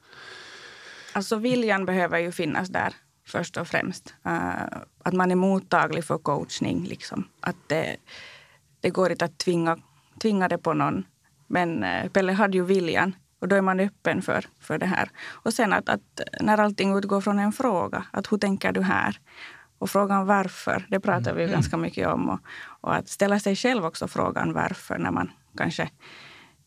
Alltså 1.20 1.36
viljan 1.36 1.86
behöver 1.86 2.20
ju 2.20 2.32
finnas 2.32 2.70
där 2.70 2.94
först 3.28 3.58
och 3.58 3.68
främst. 3.68 4.14
Uh, 4.28 4.64
att 5.04 5.14
man 5.14 5.32
är 5.32 5.36
mottaglig 5.36 6.04
för 6.06 6.18
coachning. 6.18 6.84
Liksom. 6.84 7.28
Att 7.40 7.56
det, 7.68 7.96
det 8.80 8.90
går 8.90 9.12
inte 9.12 9.26
att 9.26 9.38
tvinga, 9.38 9.78
tvinga 10.22 10.48
det 10.48 10.58
på 10.58 10.74
någon. 10.74 11.04
Men 11.48 11.84
uh, 11.84 12.10
Pelle 12.10 12.34
hade 12.34 12.58
ju 12.58 12.64
viljan 12.64 13.16
och 13.40 13.48
då 13.48 13.56
är 13.56 13.62
man 13.62 13.80
öppen 13.80 14.22
för, 14.22 14.46
för 14.60 14.78
det 14.78 14.86
här. 14.86 15.10
Och 15.28 15.54
sen 15.54 15.74
att, 15.74 15.90
att 15.90 16.22
när 16.42 16.58
allting 16.58 16.98
utgår 16.98 17.22
från 17.22 17.40
en 17.40 17.52
fråga, 17.52 18.06
att 18.12 18.32
hur 18.32 18.38
tänker 18.38 18.72
du 18.72 18.82
här? 18.82 19.20
Och 19.78 19.90
frågan 19.90 20.26
varför, 20.26 20.86
det 20.90 21.00
pratar 21.00 21.34
vi 21.34 21.44
mm. 21.44 21.54
ganska 21.54 21.78
mycket 21.78 22.08
om. 22.08 22.30
Och, 22.30 22.40
och, 22.82 22.96
att 22.96 23.10
ställa 23.10 23.40
sig 23.40 23.56
själv 23.56 23.86
också 23.86 24.08
frågan 24.08 24.54
varför 24.54 24.98
när 24.98 25.12
man 25.12 25.32
kanske 25.58 25.90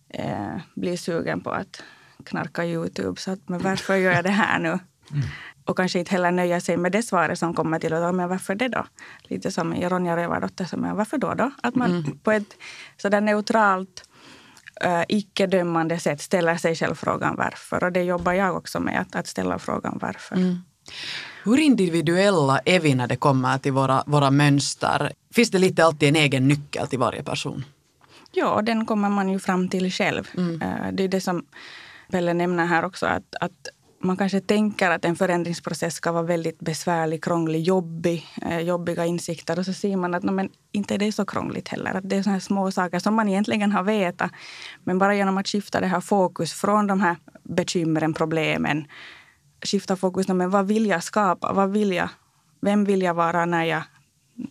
eh, 0.08 0.56
blir 0.74 0.96
sugen 0.96 1.40
på 1.40 1.50
att 1.50 1.82
knarka 2.22 2.64
Youtube. 2.64 3.20
Så 3.20 3.30
att, 3.30 3.48
men 3.48 3.60
varför 3.60 3.96
gör 3.96 4.12
jag 4.12 4.24
det 4.24 4.30
här 4.30 4.58
nu? 4.58 4.78
Mm. 5.10 5.24
och 5.64 5.76
kanske 5.76 5.98
inte 5.98 6.10
heller 6.10 6.30
nöja 6.30 6.60
sig 6.60 6.76
med 6.76 6.92
det 6.92 7.02
svaret 7.02 7.38
som 7.38 7.54
kommer 7.54 7.78
till 7.78 7.92
och 7.92 8.14
men 8.14 8.28
varför 8.28 8.54
det 8.54 8.68
då? 8.68 8.86
Lite 9.22 9.50
som 9.50 9.74
Ronja 9.74 10.16
Rövardotter 10.16 10.64
som 10.64 10.84
är 10.84 10.94
varför 10.94 11.18
då 11.18 11.34
då? 11.34 11.50
Att 11.62 11.74
man 11.74 11.90
mm. 11.90 12.18
på 12.18 12.30
ett 12.32 12.56
sådär 12.96 13.20
neutralt 13.20 14.08
uh, 14.84 15.02
icke-dömande 15.08 15.98
sätt 15.98 16.20
ställer 16.20 16.56
sig 16.56 16.74
själv 16.74 16.94
frågan 16.94 17.36
varför. 17.36 17.84
Och 17.84 17.92
det 17.92 18.02
jobbar 18.02 18.32
jag 18.32 18.56
också 18.56 18.80
med, 18.80 19.00
att, 19.00 19.16
att 19.16 19.26
ställa 19.26 19.58
frågan 19.58 19.98
varför. 20.02 20.36
Mm. 20.36 20.58
Hur 21.44 21.58
individuella 21.58 22.60
är 22.64 22.80
vi 22.80 22.94
när 22.94 23.06
det 23.06 23.16
kommer 23.16 23.58
till 23.58 23.72
våra, 23.72 24.02
våra 24.06 24.30
mönster? 24.30 25.12
Finns 25.34 25.50
det 25.50 25.58
lite 25.58 25.84
alltid 25.84 26.08
en 26.08 26.16
egen 26.16 26.48
nyckel 26.48 26.88
till 26.88 26.98
varje 26.98 27.22
person? 27.22 27.64
Ja, 28.32 28.62
den 28.62 28.86
kommer 28.86 29.08
man 29.08 29.28
ju 29.28 29.38
fram 29.38 29.68
till 29.68 29.92
själv. 29.92 30.28
Mm. 30.36 30.62
Uh, 30.62 30.92
det 30.92 31.02
är 31.02 31.08
det 31.08 31.20
som 31.20 31.44
Pelle 32.12 32.34
nämner 32.34 32.66
här 32.66 32.84
också, 32.84 33.06
att, 33.06 33.34
att 33.40 33.68
man 34.04 34.16
kanske 34.16 34.40
tänker 34.40 34.90
att 34.90 35.04
en 35.04 35.16
förändringsprocess 35.16 35.94
ska 35.94 36.12
vara 36.12 36.22
väldigt 36.22 36.58
besvärlig, 36.58 37.24
krånglig, 37.24 37.62
jobbig, 37.62 38.26
eh, 38.42 38.58
jobbiga 38.58 39.06
insikter. 39.06 39.58
Och 39.58 39.64
så 39.64 39.72
ser 39.72 39.96
man 39.96 40.14
att 40.14 40.22
no, 40.22 40.30
men 40.30 40.48
inte 40.72 40.94
är 40.94 40.98
det 40.98 41.12
så 41.12 41.24
krångligt 41.24 41.68
heller. 41.68 41.94
Att 41.94 42.08
det 42.08 42.16
är 42.16 42.22
såna 42.22 42.32
här 42.32 42.40
små 42.40 42.70
saker 42.70 42.98
som 42.98 43.14
man 43.14 43.28
egentligen 43.28 43.72
har 43.72 43.82
vetat. 43.82 44.30
Men 44.84 44.98
bara 44.98 45.14
genom 45.14 45.38
att 45.38 45.48
skifta 45.48 45.80
det 45.80 45.86
här 45.86 46.00
fokus 46.00 46.52
från 46.52 46.86
de 46.86 47.00
här 47.00 47.16
bekymren, 47.42 48.14
problemen. 48.14 48.86
Skifta 49.66 49.96
fokus, 49.96 50.28
no, 50.28 50.34
men 50.34 50.50
vad 50.50 50.66
vill 50.66 50.86
jag 50.86 51.02
skapa? 51.02 51.52
Vad 51.52 51.70
vill 51.70 51.92
jag? 51.92 52.08
Vem 52.60 52.84
vill 52.84 53.02
jag 53.02 53.14
vara 53.14 53.44
när 53.44 53.64
jag, 53.64 53.82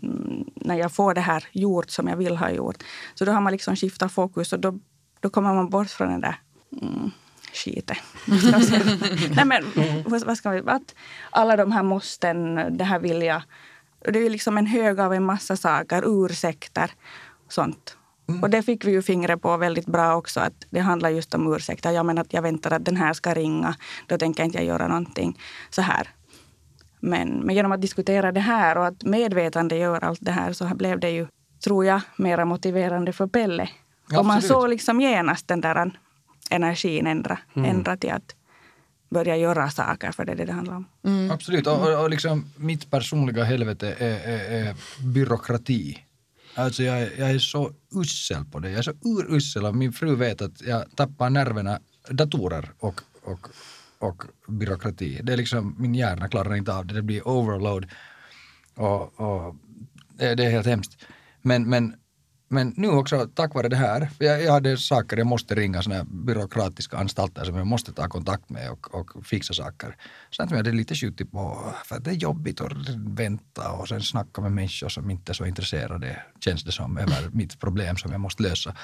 mm, 0.04 0.45
när 0.56 0.76
jag 0.76 0.91
får 0.91 1.13
det 1.13 1.21
här 1.21 1.43
gjort 1.52 1.89
som 1.89 2.08
jag 2.08 2.17
vill 2.17 2.38
ha 2.38 2.50
gjort? 2.50 2.84
Så 3.13 3.26
då 3.26 3.32
har 3.32 3.41
man 3.41 3.52
liksom 3.52 3.76
skiftat 3.76 4.12
fokus 4.12 4.54
och 4.54 4.60
då, 4.60 4.80
då 5.19 5.30
kommer 5.30 5.54
man 5.54 5.69
bort 5.69 5.89
från 5.89 6.10
den 6.10 6.21
där 6.21 6.36
mm, 6.82 7.12
skite. 7.54 7.98
Nej 9.36 9.46
men 9.46 9.64
vad 10.26 10.38
ska 10.38 10.50
vi, 10.50 10.62
att 10.66 10.96
alla 11.30 11.56
de 11.56 11.72
här 11.72 11.84
måsten, 11.84 12.56
det 12.78 12.84
här 12.84 13.00
vill 13.00 13.22
jag. 13.22 13.42
Det 14.00 14.20
är 14.20 14.30
liksom 14.30 14.58
en 14.58 14.66
hög 14.66 15.00
av 15.00 15.14
en 15.14 15.24
massa 15.24 15.58
saker, 15.58 16.26
ursäkter 16.26 16.92
och 17.46 17.54
sånt. 17.54 17.98
Mm. 18.30 18.44
Och 18.44 18.50
det 18.50 18.64
fick 18.64 18.86
vi 18.86 18.92
ju 18.92 19.02
fingret 19.02 19.42
på 19.42 19.58
väldigt 19.58 19.86
bra 19.86 20.16
också. 20.16 20.40
Att 20.40 20.66
det 20.70 20.80
handlar 20.80 21.10
just 21.10 21.34
om 21.34 21.54
ursäkter. 21.56 21.92
Jag 21.92 22.06
menar 22.06 22.22
att 22.22 22.34
jag 22.34 22.42
väntar 22.42 22.72
att 22.72 22.86
den 22.86 22.98
här 22.98 23.14
ska 23.14 23.34
ringa. 23.34 23.76
Då 24.08 24.18
tänker 24.18 24.44
inte 24.44 24.58
jag 24.58 24.66
göra 24.66 24.88
någonting 24.88 25.40
så 25.70 25.82
här. 25.82 26.08
Men, 27.00 27.30
men 27.30 27.56
genom 27.56 27.72
att 27.72 27.82
diskutera 27.82 28.32
det 28.32 28.40
här 28.40 28.78
och 28.78 28.86
att 28.86 29.04
medvetande 29.04 29.76
gör 29.76 30.04
allt 30.04 30.20
det 30.22 30.32
här 30.32 30.54
så 30.54 30.66
blev 30.76 31.00
det 31.00 31.10
ju, 31.10 31.28
tror 31.64 31.86
jag, 31.86 32.02
mera 32.16 32.46
motiverande 32.46 33.14
för 33.14 33.28
Pelle. 33.28 33.70
Ja, 34.10 34.20
och 34.20 34.26
man 34.26 34.42
såg 34.42 34.70
liksom 34.70 35.02
genast 35.02 35.48
den 35.48 35.62
där 35.62 35.92
energin 36.52 37.08
ändra, 37.08 37.40
mm. 37.56 37.70
ändra 37.70 37.98
till 37.98 38.12
att 38.12 38.36
börja 39.10 39.38
göra 39.38 39.70
saker, 39.70 40.12
för 40.12 40.26
det 40.26 40.32
är 40.32 40.36
det 40.36 40.46
det 40.46 40.52
handlar 40.52 40.76
om. 40.76 40.86
Mm. 41.04 41.32
Absolut, 41.32 41.68
och, 41.68 42.04
och 42.04 42.10
liksom, 42.10 42.46
mitt 42.56 42.92
personliga 42.92 43.44
helvete 43.44 43.96
är, 44.00 44.20
är, 44.20 44.68
är 44.68 44.76
byråkrati. 45.14 45.98
Alltså 46.56 46.84
jag, 46.84 47.02
jag 47.18 47.32
är 47.32 47.40
så 47.40 47.72
usel 47.96 48.46
på 48.46 48.60
det. 48.60 48.70
Jag 48.70 48.78
är 48.78 48.84
så 48.84 48.92
urusel 48.92 49.66
och 49.66 49.76
min 49.76 49.94
fru 49.94 50.16
vet 50.16 50.42
att 50.42 50.62
jag 50.62 50.96
tappar 50.96 51.30
nerverna 51.30 51.80
datorer 52.10 52.72
och, 52.80 53.02
och, 53.24 53.48
och 54.00 54.24
byråkrati. 54.48 55.20
Det 55.24 55.34
är 55.34 55.38
liksom, 55.38 55.76
min 55.80 55.96
hjärna 55.96 56.28
klarar 56.28 56.56
inte 56.56 56.74
av 56.74 56.86
det. 56.86 56.94
Det 56.94 57.02
blir 57.02 57.28
overload. 57.28 57.86
Och, 58.76 59.20
och 59.20 59.56
det 60.18 60.26
är 60.26 60.52
helt 60.52 60.68
hemskt. 60.68 60.98
Men, 61.42 61.70
men 61.70 61.96
men 62.52 62.74
nu 62.78 62.88
också 62.88 63.28
tack 63.36 63.54
vare 63.54 63.70
det 63.70 63.76
här, 63.76 64.10
jag, 64.18 64.44
jag 64.44 64.52
hade 64.52 64.78
saker, 64.78 65.18
jag 65.18 65.28
måste 65.28 65.56
ringa 65.56 65.82
sådana 65.82 66.04
byråkratiska 66.04 66.98
anstalter 66.98 67.44
som 67.46 67.56
jag 67.56 67.68
måste 67.68 67.94
ta 67.94 68.10
kontakt 68.10 68.50
med 68.50 68.72
och, 68.72 68.96
och 68.96 69.26
fixa 69.26 69.54
saker. 69.54 69.96
Så 70.30 70.44
att 70.44 70.50
jag 70.50 70.58
hade 70.58 70.72
lite 70.72 70.96
skjutit 70.96 71.32
på, 71.32 71.74
för 71.86 72.00
det 72.00 72.10
är 72.10 72.16
jobbigt 72.16 72.62
att 72.62 72.72
vänta 72.96 73.72
och 73.72 73.88
sen 73.88 74.02
snacka 74.02 74.42
med 74.42 74.52
människor 74.52 74.90
som 74.90 75.10
inte 75.10 75.32
är 75.32 75.34
så 75.34 75.46
intresserade, 75.46 76.22
känns 76.40 76.64
det 76.64 76.72
som, 76.72 76.98
över 76.98 77.30
mitt 77.34 77.60
problem 77.60 77.98
som 77.98 78.12
jag 78.12 78.22
måste 78.22 78.44
lösa. 78.44 78.76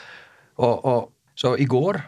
Och, 0.56 0.86
och, 0.86 1.12
så 1.36 1.58
igår 1.58 2.02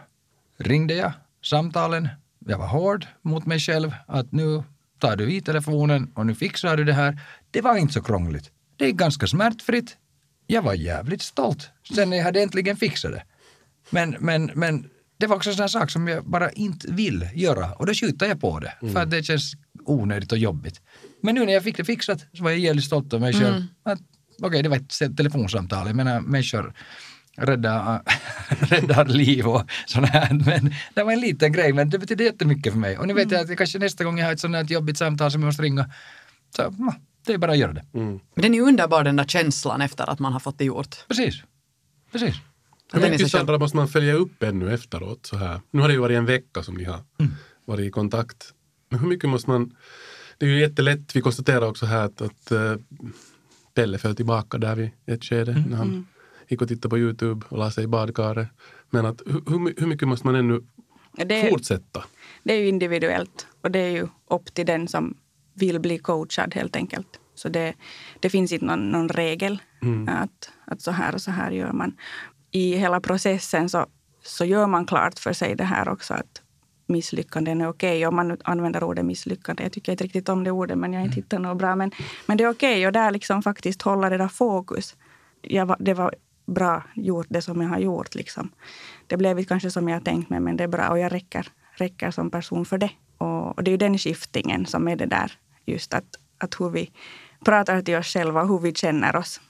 ringde 0.58 0.93
jag 0.93 1.12
samtalen, 1.43 2.08
jag 2.39 2.58
var 2.58 2.67
hård 2.67 3.06
mot 3.22 3.45
mig 3.45 3.60
själv, 3.60 3.95
att 4.08 4.32
nu 4.32 4.63
tar 5.00 5.15
du 5.15 5.32
i 5.32 5.41
telefonen 5.41 6.12
och 6.15 6.26
nu 6.26 6.36
fixar 6.36 6.78
du 6.78 6.84
det 6.84 6.93
här. 6.93 7.22
Det 7.52 7.62
var 7.62 7.78
inte 7.78 7.93
så 7.93 8.02
krångligt. 8.02 8.52
Det 8.76 8.86
är 8.86 8.91
ganska 8.91 9.28
smärtfritt 9.28 9.98
jag 10.52 10.62
var 10.62 10.74
jävligt 10.74 11.22
stolt 11.22 11.70
sen 11.96 12.10
när 12.10 12.18
jag 12.18 12.24
hade 12.24 12.42
äntligen 12.42 12.78
fixat 12.78 13.12
det. 13.12 13.24
Men, 13.90 14.16
men, 14.20 14.52
men 14.56 14.90
det 15.18 15.28
var 15.28 15.36
också 15.36 15.50
en 15.50 15.56
sån 15.56 15.70
sak 15.70 15.92
som 15.92 16.08
jag 16.08 16.26
bara 16.26 16.52
inte 16.52 16.92
vill 16.92 17.30
göra 17.34 17.74
och 17.74 17.86
då 17.86 17.94
skjuter 17.94 18.26
jag 18.28 18.42
på 18.42 18.60
det 18.60 18.74
mm. 18.82 18.94
för 18.94 19.02
att 19.02 19.12
det 19.12 19.24
känns 19.24 19.54
onödigt 19.86 20.32
och 20.32 20.38
jobbigt. 20.38 20.82
Men 21.22 21.36
nu 21.36 21.46
när 21.46 21.54
jag 21.54 21.64
fick 21.64 21.78
det 21.78 21.86
fixat 21.86 22.26
så 22.34 22.44
var 22.44 22.50
jag 22.50 22.60
jävligt 22.60 22.86
stolt 22.86 23.14
över 23.14 23.20
mig 23.20 23.34
själv. 23.34 23.56
Mm. 23.56 23.68
Okej, 23.86 24.48
okay, 24.48 24.62
det 24.62 24.70
var 24.70 24.78
ett 24.78 25.18
telefonsamtal. 25.18 25.88
Jag 25.88 25.96
menar 25.96 26.22
människor 26.22 26.74
räddar, 27.38 28.02
räddar 28.60 29.06
liv 29.06 29.48
och 29.48 29.72
sånt 29.86 30.10
här. 30.10 30.34
Men 30.34 30.74
det 30.94 31.04
var 31.04 31.12
en 31.12 31.20
liten 31.20 31.52
grej 31.52 31.74
men 31.74 31.90
det 31.90 32.00
betyder 32.00 32.26
jättemycket 32.26 32.74
för 32.74 32.80
mig. 32.80 32.98
Och 32.98 33.08
nu 33.08 33.14
vet 33.14 33.26
mm. 33.26 33.36
jag 33.36 33.52
att 33.52 33.58
kanske 33.58 33.80
nästa 33.80 34.04
gång 34.04 34.20
jag 34.20 34.26
har 34.26 34.34
ett 34.34 34.40
sånt 34.40 34.56
här 34.56 34.64
jobbigt 34.64 34.98
samtal 34.98 35.32
som 35.32 35.42
jag 35.42 35.48
måste 35.48 35.64
ringa 35.64 35.90
så 36.56 36.76
det 37.25 37.34
är 37.34 37.38
bara 37.38 37.51
att 37.51 37.58
göra 37.58 37.73
det. 37.73 37.86
Mm. 37.93 38.19
Men 38.34 38.41
den 38.41 38.53
är 38.53 38.62
underbar 38.62 39.03
den 39.03 39.15
där 39.15 39.25
känslan 39.25 39.82
efter 39.82 40.10
att 40.10 40.19
man 40.19 40.34
har 40.34 40.39
fått 40.39 40.58
det 40.58 40.65
gjort. 40.65 41.08
Precis. 41.08 41.43
Precis. 42.12 42.36
Hur 42.93 43.10
mycket 43.10 43.32
Sandra 43.32 43.58
måste 43.58 43.77
man 43.77 43.88
följa 43.88 44.13
upp 44.13 44.43
ännu 44.43 44.73
efteråt? 44.73 45.25
Så 45.25 45.38
här? 45.38 45.62
Nu 45.71 45.82
har 45.82 45.88
det 45.88 45.93
ju 45.93 45.99
varit 45.99 46.17
en 46.17 46.25
vecka 46.25 46.63
som 46.63 46.75
ni 46.75 46.84
har 46.84 46.99
mm. 47.19 47.32
varit 47.65 47.88
i 47.88 47.91
kontakt. 47.91 48.53
Men 48.89 48.99
hur 48.99 49.08
mycket 49.08 49.29
måste 49.29 49.49
man... 49.49 49.75
Det 50.38 50.45
är 50.45 50.49
ju 50.49 50.60
jättelätt, 50.60 51.15
vi 51.15 51.21
konstaterar 51.21 51.62
också 51.62 51.86
här 51.86 52.05
att, 52.05 52.21
att 52.21 52.51
uh, 52.51 52.75
Pelle 53.73 53.97
föll 53.97 54.15
tillbaka 54.15 54.58
där 54.58 54.75
vid 54.75 54.89
ett 55.05 55.23
skede 55.23 55.51
mm. 55.51 55.63
när 55.63 55.77
han 55.77 55.88
mm. 55.88 56.05
gick 56.47 56.62
och 56.62 56.67
tittade 56.67 56.89
på 56.89 56.97
Youtube 56.97 57.45
och 57.49 57.58
la 57.58 57.71
sig 57.71 57.84
i 57.84 57.88
badkaret. 57.88 58.47
Men 58.89 59.05
att, 59.05 59.21
hur, 59.25 59.79
hur 59.79 59.88
mycket 59.88 60.08
måste 60.08 60.27
man 60.27 60.36
ännu 60.36 60.62
det 61.25 61.49
fortsätta? 61.49 62.03
Det 62.43 62.53
är 62.53 62.58
ju 62.58 62.67
individuellt 62.67 63.47
och 63.62 63.71
det 63.71 63.79
är 63.79 63.91
ju 63.91 64.08
upp 64.29 64.53
till 64.53 64.65
den 64.65 64.88
som 64.88 65.17
vill 65.60 65.80
bli 65.80 65.98
coachad 65.98 66.56
helt 66.56 66.76
enkelt. 66.76 67.19
Så 67.36 67.50
det, 67.50 67.74
det 68.19 68.30
finns 68.30 68.52
inte 68.52 68.65
någon, 68.65 68.89
någon 68.89 69.10
regel 69.10 69.62
mm. 69.82 70.10
att, 70.10 70.52
att 70.65 70.82
så 70.82 70.91
här 70.91 71.15
och 71.15 71.22
så 71.22 71.32
här 71.32 71.52
gör 71.52 71.72
man. 71.72 71.98
I 72.52 72.76
hela 72.76 73.00
processen 73.00 73.69
så, 73.69 73.86
så 74.24 74.45
gör 74.45 74.67
man 74.67 74.86
klart 74.86 75.19
för 75.19 75.34
sig 75.34 75.56
det 75.56 75.63
här 75.63 75.89
också 75.89 76.13
att 76.13 76.41
misslyckanden 76.89 77.62
är 77.62 77.69
okej. 77.69 77.98
Okay. 77.98 78.06
Om 78.06 78.15
man 78.15 78.38
använder 78.43 78.84
ordet 78.84 79.06
misslyckande. 79.06 79.63
Jag 79.63 79.72
tycker 79.72 79.91
inte 79.91 80.04
riktigt 80.04 80.30
om 80.30 80.43
det 80.43 80.52
ordet 80.52 80.78
men 80.78 80.93
jag 80.93 81.00
har 81.00 81.06
inte 81.06 81.15
mm. 81.15 81.24
hittat 81.24 81.41
något 81.41 81.58
bra. 81.58 81.76
Men, 81.76 81.91
men 82.26 82.38
det 82.38 82.43
är 82.43 82.50
okej 82.50 82.74
okay. 82.74 82.88
och 82.88 82.93
där 82.93 83.12
liksom 83.12 83.41
faktiskt 83.41 83.82
hålla 83.82 84.10
det 84.10 84.17
där 84.17 84.28
fokus. 84.28 84.95
Jag, 85.41 85.76
det 85.80 85.93
var 85.93 86.15
bra 86.45 86.84
gjort 86.95 87.28
det 87.30 87.41
som 87.41 87.62
jag 87.62 87.69
har 87.69 87.80
gjort. 87.80 88.15
Liksom. 88.15 88.52
Det 89.08 89.17
blev 89.17 89.39
inte 89.39 89.50
kanske 89.50 89.72
som 89.72 89.89
jag 89.89 90.06
tänkt 90.06 90.30
mig 90.30 90.39
men 90.39 90.58
det 90.58 90.63
är 90.63 90.67
bra 90.67 90.89
och 90.89 91.00
jag 91.00 91.12
räcker, 91.12 91.48
räcker 91.74 92.12
som 92.12 92.30
person 92.30 92.65
för 92.65 92.78
det. 92.78 92.91
Och, 93.17 93.58
och 93.58 93.63
det 93.63 93.69
är 93.69 93.74
ju 93.74 93.78
den 93.78 93.98
skiftningen 93.98 94.65
som 94.65 94.88
är 94.88 94.95
det 94.95 95.06
där 95.06 95.32
just 95.69 95.93
att, 95.93 96.05
att 96.38 96.55
hur 96.60 96.69
vi 96.69 96.91
pratar 97.45 97.82
till 97.82 97.95
oss 97.95 98.08
själva, 98.08 98.43
hur 98.43 98.60
vi 98.60 98.73
känner 98.73 99.15
oss. 99.15 99.41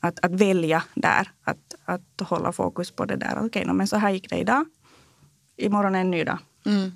Att, 0.00 0.24
att 0.24 0.32
välja 0.32 0.82
där, 0.94 1.30
att, 1.44 1.74
att 1.84 2.28
hålla 2.28 2.52
fokus 2.52 2.90
på 2.90 3.04
det 3.04 3.16
där. 3.16 3.32
Okej, 3.36 3.46
okay, 3.46 3.64
no, 3.64 3.72
men 3.72 3.88
så 3.88 3.96
här 3.96 4.10
gick 4.10 4.30
det 4.30 4.36
idag. 4.36 4.64
Imorgon 5.56 5.94
är 5.94 6.00
en 6.00 6.10
ny 6.10 6.24
dag. 6.24 6.38
Mm. 6.66 6.92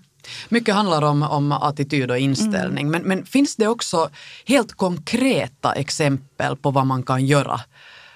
Mycket 0.49 0.75
handlar 0.75 1.03
om, 1.03 1.23
om 1.23 1.53
attityd 1.53 2.11
och 2.11 2.19
inställning. 2.19 2.87
Mm. 2.87 2.91
Men, 2.91 3.03
men 3.03 3.27
finns 3.27 3.57
det 3.57 3.67
också 3.67 4.11
helt 4.45 4.73
konkreta 4.73 5.73
exempel 5.73 6.57
på 6.57 6.71
vad 6.71 6.87
man 6.87 7.03
kan 7.03 7.27
göra 7.27 7.61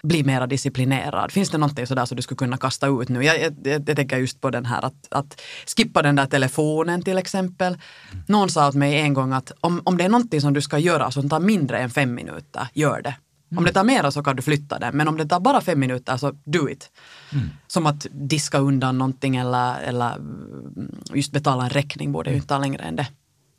bli 0.05 0.25
mer 0.25 0.47
disciplinerad? 0.47 1.33
Finns 1.33 1.51
det 1.51 1.59
någonting 1.59 1.87
sådär 1.87 2.05
som 2.05 2.17
du 2.17 2.23
skulle 2.23 2.37
kunna 2.37 2.57
kasta 2.57 2.87
ut 2.87 3.09
nu? 3.09 3.25
Jag, 3.25 3.41
jag, 3.41 3.89
jag, 3.89 3.97
tänker 3.97 4.19
just 4.19 4.41
på 4.41 4.51
den 4.51 4.67
här 4.67 4.85
att, 4.85 5.09
att 5.11 5.41
skippa 5.77 6.03
den 6.03 6.17
där 6.17 6.27
telefonen 6.27 7.03
till 7.03 7.19
exempel. 7.19 7.79
Någon 8.27 8.51
sa 8.51 8.69
åt 8.69 8.75
mig 8.75 9.01
en 9.01 9.15
gång 9.15 9.33
att 9.33 9.53
om, 9.61 9.83
om 9.85 9.97
det 9.97 10.05
är 10.05 10.09
någonting 10.09 10.41
som 10.41 10.53
du 10.53 10.61
ska 10.61 10.79
göra 10.79 11.11
som 11.11 11.29
tar 11.29 11.41
mindre 11.41 11.79
än 11.79 11.91
fem 11.91 12.15
minuter, 12.15 12.69
gör 12.75 13.03
det. 13.03 13.15
Om 13.57 13.65
det 13.65 13.73
tar 13.73 13.85
mera 13.85 14.11
så 14.11 14.23
kan 14.23 14.37
du 14.37 14.43
flytta 14.43 14.79
det, 14.79 14.91
men 14.93 15.09
om 15.09 15.17
det 15.17 15.27
tar 15.27 15.41
bara 15.41 15.61
fem 15.61 15.81
minuter 15.81 16.17
så 16.17 16.33
do 16.45 16.69
it. 16.69 16.91
Mm. 17.33 17.51
Som 17.67 17.87
att 17.87 18.07
diska 18.11 18.59
undan 18.59 18.99
någonting 18.99 19.37
eller, 19.37 19.81
eller 19.81 20.17
just 21.15 21.33
betala 21.33 21.65
en 21.65 21.71
räkning 21.71 22.13
borde 22.13 22.31
ju 22.31 22.37
inte 22.37 22.49
ta 22.49 22.59
längre 22.59 22.83
än 22.83 22.97
det. 22.97 23.07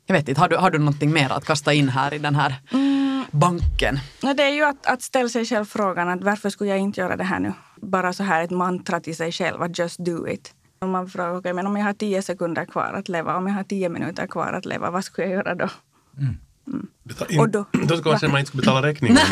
Jag 0.06 0.14
vet 0.14 0.28
inte, 0.28 0.40
har 0.40 0.48
du, 0.48 0.56
har 0.56 0.70
du 0.70 0.78
någonting 0.78 1.12
mer 1.12 1.32
att 1.32 1.44
kasta 1.44 1.72
in 1.74 1.88
här 1.88 2.14
i 2.14 2.18
den 2.18 2.34
här 2.34 2.54
mm. 2.70 3.05
Banken? 3.30 3.98
No, 4.22 4.34
det 4.34 4.42
är 4.42 4.54
ju 4.54 4.64
att, 4.64 4.86
att 4.86 5.02
ställa 5.02 5.28
sig 5.28 5.44
själv 5.44 5.64
frågan 5.64 6.08
att 6.08 6.24
varför 6.24 6.50
skulle 6.50 6.70
jag 6.70 6.78
inte 6.78 7.00
göra 7.00 7.16
det 7.16 7.24
här 7.24 7.40
nu? 7.40 7.52
Bara 7.76 8.12
så 8.12 8.22
här 8.22 8.42
ett 8.42 8.50
mantra 8.50 9.00
till 9.00 9.16
sig 9.16 9.32
själv, 9.32 9.62
att 9.62 9.78
just 9.78 9.98
do 9.98 10.28
it. 10.28 10.54
Om 10.78 10.90
man 10.90 11.08
frågar, 11.08 11.36
okay, 11.36 11.52
men 11.52 11.66
om 11.66 11.76
jag 11.76 11.84
har 11.84 11.92
tio 11.92 12.22
sekunder 12.22 12.64
kvar 12.64 12.92
att 12.94 13.08
leva, 13.08 13.36
om 13.36 13.46
jag 13.46 13.54
har 13.54 13.64
tio 13.64 13.88
minuter 13.88 14.26
kvar 14.26 14.52
att 14.52 14.66
leva, 14.66 14.90
vad 14.90 15.04
skulle 15.04 15.28
jag 15.28 15.36
göra 15.36 15.54
då? 15.54 15.68
Mm. 16.18 16.36
Mm. 16.66 16.86
In, 17.28 17.40
och 17.40 17.48
då, 17.48 17.64
då 17.72 17.96
ska 17.96 18.10
man 18.10 18.18
säga 18.18 18.28
att 18.28 18.32
man 18.32 18.38
inte 18.38 18.48
ska 18.48 18.58
betala 18.58 18.86
räkningen. 18.86 19.16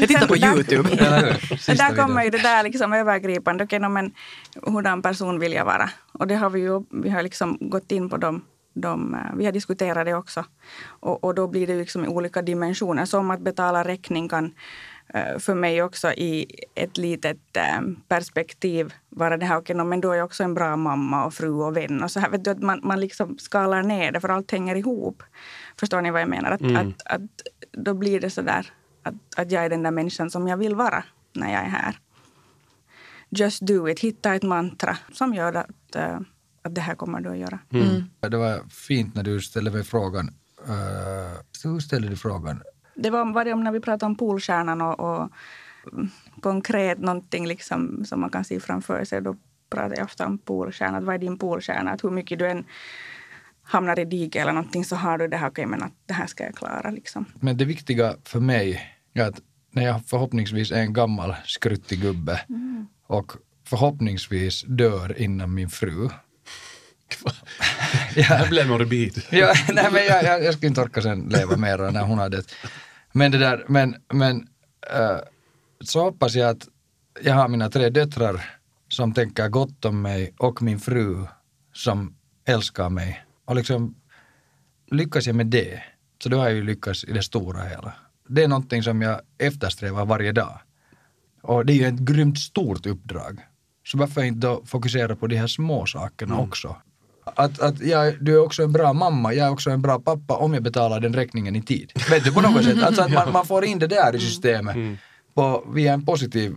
jag 0.00 0.08
tittar 0.08 0.26
på 0.26 0.36
Youtube. 0.36 0.88
där 1.66 1.96
kommer 1.96 2.24
ju 2.24 2.30
det 2.30 2.38
där 2.42 2.62
liksom 2.62 2.92
övergripande. 2.92 3.64
Okay, 3.64 3.78
no, 3.78 3.88
men 3.88 4.12
hurdan 4.62 5.02
person 5.02 5.38
vill 5.38 5.52
jag 5.52 5.64
vara? 5.64 5.90
Och 6.12 6.26
det 6.26 6.34
har 6.34 6.50
vi 6.50 6.60
ju 6.60 6.82
vi 7.02 7.10
har 7.10 7.22
liksom 7.22 7.58
gått 7.60 7.92
in 7.92 8.10
på 8.10 8.16
de 8.16 8.44
de, 8.76 9.14
eh, 9.14 9.36
vi 9.36 9.44
har 9.44 9.52
diskuterat 9.52 10.06
det 10.06 10.14
också. 10.14 10.44
Och, 10.86 11.24
och 11.24 11.34
då 11.34 11.46
blir 11.48 11.66
det 11.66 11.76
liksom 11.76 12.08
olika 12.08 12.42
dimensioner. 12.42 13.04
Som 13.04 13.30
att 13.30 13.40
betala 13.40 13.84
räkning 13.84 14.28
kan 14.28 14.54
eh, 15.08 15.38
för 15.38 15.54
mig 15.54 15.82
också 15.82 16.12
i 16.12 16.46
ett 16.74 16.98
litet 16.98 17.56
eh, 17.56 17.80
perspektiv 18.08 18.94
vara 19.08 19.36
det 19.36 19.46
här, 19.46 19.56
okej, 19.56 19.74
okay, 19.74 19.84
men 19.84 20.00
då 20.00 20.12
är 20.12 20.16
jag 20.16 20.24
också 20.24 20.44
en 20.44 20.54
bra 20.54 20.76
mamma 20.76 21.24
och 21.24 21.34
fru 21.34 21.50
och 21.50 21.76
vän. 21.76 22.02
Och 22.02 22.10
så 22.10 22.20
här, 22.20 22.30
vet 22.30 22.44
du, 22.44 22.50
att 22.50 22.62
man, 22.62 22.80
man 22.82 23.00
liksom 23.00 23.38
skalar 23.38 23.82
ner 23.82 24.12
det, 24.12 24.20
för 24.20 24.28
allt 24.28 24.50
hänger 24.50 24.74
ihop. 24.76 25.22
Förstår 25.80 26.00
ni 26.00 26.10
vad 26.10 26.20
jag 26.20 26.28
menar? 26.28 26.50
Att, 26.50 26.60
mm. 26.60 26.76
att, 26.76 27.06
att, 27.06 27.22
då 27.72 27.94
blir 27.94 28.20
det 28.20 28.30
så 28.30 28.42
där 28.42 28.72
att, 29.02 29.14
att 29.36 29.50
jag 29.50 29.64
är 29.64 29.70
den 29.70 29.82
där 29.82 29.90
människan 29.90 30.30
som 30.30 30.48
jag 30.48 30.56
vill 30.56 30.74
vara 30.74 31.04
när 31.32 31.52
jag 31.52 31.62
är 31.62 31.68
här. 31.68 31.98
Just 33.28 33.66
do 33.66 33.88
it. 33.88 34.00
Hitta 34.00 34.34
ett 34.34 34.42
mantra 34.42 34.96
som 35.12 35.34
gör 35.34 35.54
att, 35.54 35.96
att 36.66 36.74
det 36.74 36.80
här 36.80 36.94
kommer 36.94 37.20
du 37.20 37.30
att 37.30 37.38
göra. 37.38 37.58
Mm. 37.70 37.88
Mm. 37.88 38.04
Det 38.20 38.36
var 38.36 38.68
fint 38.68 39.14
när 39.14 39.22
du 39.22 39.40
ställde 39.40 39.70
mig 39.70 39.84
frågan. 39.84 40.30
Uh, 40.68 41.40
hur 41.64 41.80
ställde 41.80 42.08
du 42.08 42.16
frågan? 42.16 42.62
Det 42.94 43.10
var, 43.10 43.32
var 43.32 43.44
det 43.44 43.52
om 43.52 43.64
när 43.64 43.72
vi 43.72 43.80
pratade 43.80 44.06
om 44.06 44.16
Polstjärnan 44.16 44.80
och, 44.80 45.00
och 45.00 45.30
konkret 46.42 46.98
någonting 46.98 47.46
liksom 47.46 48.04
som 48.04 48.20
man 48.20 48.30
kan 48.30 48.44
se 48.44 48.60
framför 48.60 49.04
sig. 49.04 49.22
Då 49.22 49.36
pratar 49.70 49.96
jag 49.96 50.04
ofta 50.04 50.26
om 50.26 50.38
Polstjärnan. 50.38 51.04
Vad 51.04 51.14
är 51.14 51.18
din 51.18 51.38
Polstjärna? 51.38 51.90
Att 51.90 52.04
hur 52.04 52.10
mycket 52.10 52.38
du 52.38 52.48
än 52.48 52.64
hamnar 53.62 53.98
i 53.98 54.04
diket 54.04 54.42
eller 54.42 54.52
någonting 54.52 54.84
så 54.84 54.96
har 54.96 55.18
du 55.18 55.28
det 55.28 55.36
här, 55.36 55.50
okay, 55.50 55.66
men 55.66 55.82
att 55.82 55.92
det 56.06 56.14
här 56.14 56.26
ska 56.26 56.44
jag 56.44 56.54
klara 56.54 56.90
liksom. 56.90 57.24
Men 57.40 57.56
det 57.56 57.64
viktiga 57.64 58.14
för 58.24 58.40
mig 58.40 58.80
är 59.14 59.22
att 59.22 59.40
när 59.70 59.84
jag 59.84 60.06
förhoppningsvis 60.06 60.72
är 60.72 60.80
en 60.80 60.92
gammal 60.92 61.34
skruttig 61.44 62.00
gubbe 62.00 62.40
mm. 62.48 62.86
och 63.06 63.32
förhoppningsvis 63.64 64.64
dör 64.68 65.18
innan 65.20 65.54
min 65.54 65.68
fru. 65.68 66.08
ja. 68.16 68.42
Det 68.42 68.48
blev 68.48 68.68
morbid. 68.68 69.22
ja, 69.30 69.54
nej, 69.72 69.88
men 69.92 70.04
jag, 70.04 70.24
jag, 70.24 70.44
jag 70.44 70.54
skulle 70.54 70.68
inte 70.68 70.80
orka 70.80 71.02
sen 71.02 71.28
leva 71.28 71.56
mer 71.56 71.78
när 71.90 72.02
hon 72.02 72.18
hade 72.18 72.42
Men 73.12 73.32
det 73.32 73.38
där, 73.38 73.64
men, 73.68 73.96
men 74.12 74.36
uh, 74.36 75.18
så 75.80 76.00
hoppas 76.00 76.34
jag 76.34 76.50
att 76.50 76.68
jag 77.22 77.34
har 77.34 77.48
mina 77.48 77.70
tre 77.70 77.88
döttrar 77.88 78.50
som 78.88 79.14
tänker 79.14 79.48
gott 79.48 79.84
om 79.84 80.02
mig 80.02 80.34
och 80.38 80.62
min 80.62 80.80
fru 80.80 81.26
som 81.72 82.16
älskar 82.44 82.88
mig. 82.88 83.24
Och 83.44 83.56
liksom 83.56 83.94
lyckas 84.90 85.26
jag 85.26 85.36
med 85.36 85.46
det, 85.46 85.82
så 86.22 86.28
då 86.28 86.38
har 86.38 86.44
jag 86.44 86.54
ju 86.54 86.64
lyckats 86.64 87.04
i 87.04 87.12
det 87.12 87.22
stora 87.22 87.62
hela 87.62 87.94
det 88.28 88.44
är 88.44 88.48
någonting 88.48 88.82
som 88.82 89.02
jag 89.02 89.20
eftersträvar 89.38 90.06
varje 90.06 90.32
dag. 90.32 90.60
Och 91.42 91.66
det 91.66 91.72
är 91.72 91.76
ju 91.76 91.86
ett 91.86 92.00
grymt 92.00 92.38
stort 92.38 92.86
uppdrag. 92.86 93.40
Så 93.84 93.98
varför 93.98 94.22
inte 94.22 94.46
då 94.46 94.62
fokusera 94.64 95.16
på 95.16 95.26
de 95.26 95.36
här 95.36 95.46
små 95.46 95.86
sakerna 95.86 96.34
mm. 96.34 96.48
också? 96.48 96.76
Att, 97.34 97.60
att 97.60 97.80
jag, 97.80 98.24
du 98.24 98.34
är 98.34 98.38
också 98.38 98.62
en 98.62 98.72
bra 98.72 98.92
mamma, 98.92 99.34
jag 99.34 99.46
är 99.46 99.52
också 99.52 99.70
en 99.70 99.82
bra 99.82 99.98
pappa 99.98 100.36
om 100.36 100.54
jag 100.54 100.62
betalar 100.62 101.00
den 101.00 101.14
räkningen 101.14 101.56
i 101.56 101.62
tid. 101.62 101.92
Vet 102.10 102.24
du, 102.24 102.32
på 102.32 102.40
något 102.40 102.64
sätt. 102.64 102.82
Alltså 102.82 103.02
att 103.02 103.12
man, 103.12 103.32
man 103.32 103.46
får 103.46 103.64
in 103.64 103.78
det 103.78 103.86
där 103.86 104.16
i 104.16 104.20
systemet 104.20 104.76
mm. 104.76 104.96
på, 105.34 105.64
via 105.74 105.92
en 105.92 106.04
positiv 106.04 106.56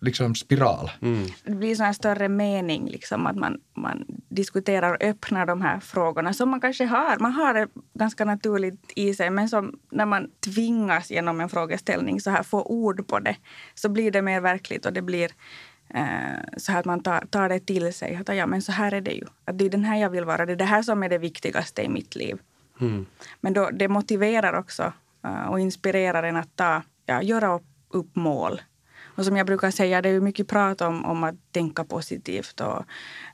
liksom 0.00 0.34
spiral. 0.34 0.90
Mm. 1.02 1.26
Det 1.44 1.54
blir 1.54 1.82
en 1.82 1.94
större 1.94 2.28
mening, 2.28 2.88
liksom, 2.88 3.26
att 3.26 3.36
man, 3.36 3.60
man 3.76 4.04
diskuterar 4.28 4.94
och 4.94 5.02
öppnar 5.02 5.46
de 5.46 5.60
här 5.60 5.80
frågorna 5.80 6.32
som 6.32 6.50
man 6.50 6.60
kanske 6.60 6.84
har. 6.84 7.18
Man 7.18 7.32
har 7.32 7.54
det 7.54 7.68
ganska 7.94 8.24
naturligt 8.24 8.92
i 8.96 9.14
sig, 9.14 9.30
men 9.30 9.48
som 9.48 9.78
när 9.90 10.06
man 10.06 10.30
tvingas 10.44 11.10
genom 11.10 11.40
en 11.40 11.48
frågeställning 11.48 12.20
så 12.20 12.30
här 12.30 12.42
få 12.42 12.62
ord 12.62 13.08
på 13.08 13.18
det, 13.18 13.36
så 13.74 13.88
blir 13.88 14.10
det 14.10 14.22
mer 14.22 14.40
verkligt 14.40 14.86
och 14.86 14.92
det 14.92 15.02
blir 15.02 15.30
så 16.56 16.72
här 16.72 16.80
att 16.80 16.84
man 16.84 17.02
tar, 17.02 17.20
tar 17.30 17.48
det 17.48 17.60
till 17.60 17.92
sig. 17.92 18.16
Att, 18.16 18.36
ja, 18.36 18.46
men 18.46 18.62
så 18.62 18.72
här 18.72 18.94
är 18.94 19.00
det 19.00 19.12
ju. 19.12 19.24
Att 19.44 19.58
det 19.58 19.64
är 19.64 19.70
den 19.70 19.84
här 19.84 19.96
jag 19.96 20.10
vill 20.10 20.24
vara. 20.24 20.46
Det 20.46 20.52
är 20.52 20.56
det 20.56 20.64
här 20.64 20.82
som 20.82 21.02
är 21.02 21.08
det 21.08 21.18
viktigaste 21.18 21.82
i 21.82 21.88
mitt 21.88 22.16
liv. 22.16 22.38
Mm. 22.80 23.06
Men 23.40 23.52
då, 23.52 23.70
det 23.70 23.88
motiverar 23.88 24.58
också 24.58 24.92
uh, 25.26 25.50
och 25.50 25.60
inspirerar 25.60 26.22
en 26.22 26.36
att 26.36 26.56
ta, 26.56 26.82
ja, 27.06 27.22
göra 27.22 27.54
upp, 27.54 27.66
upp 27.88 28.16
mål 28.16 28.60
och 29.20 29.24
som 29.24 29.36
jag 29.36 29.46
brukar 29.46 29.70
säga, 29.70 30.02
det 30.02 30.08
är 30.08 30.20
mycket 30.20 30.48
prat 30.48 30.80
om, 30.80 31.04
om 31.04 31.24
att 31.24 31.52
tänka 31.52 31.84
positivt 31.84 32.60
och 32.60 32.84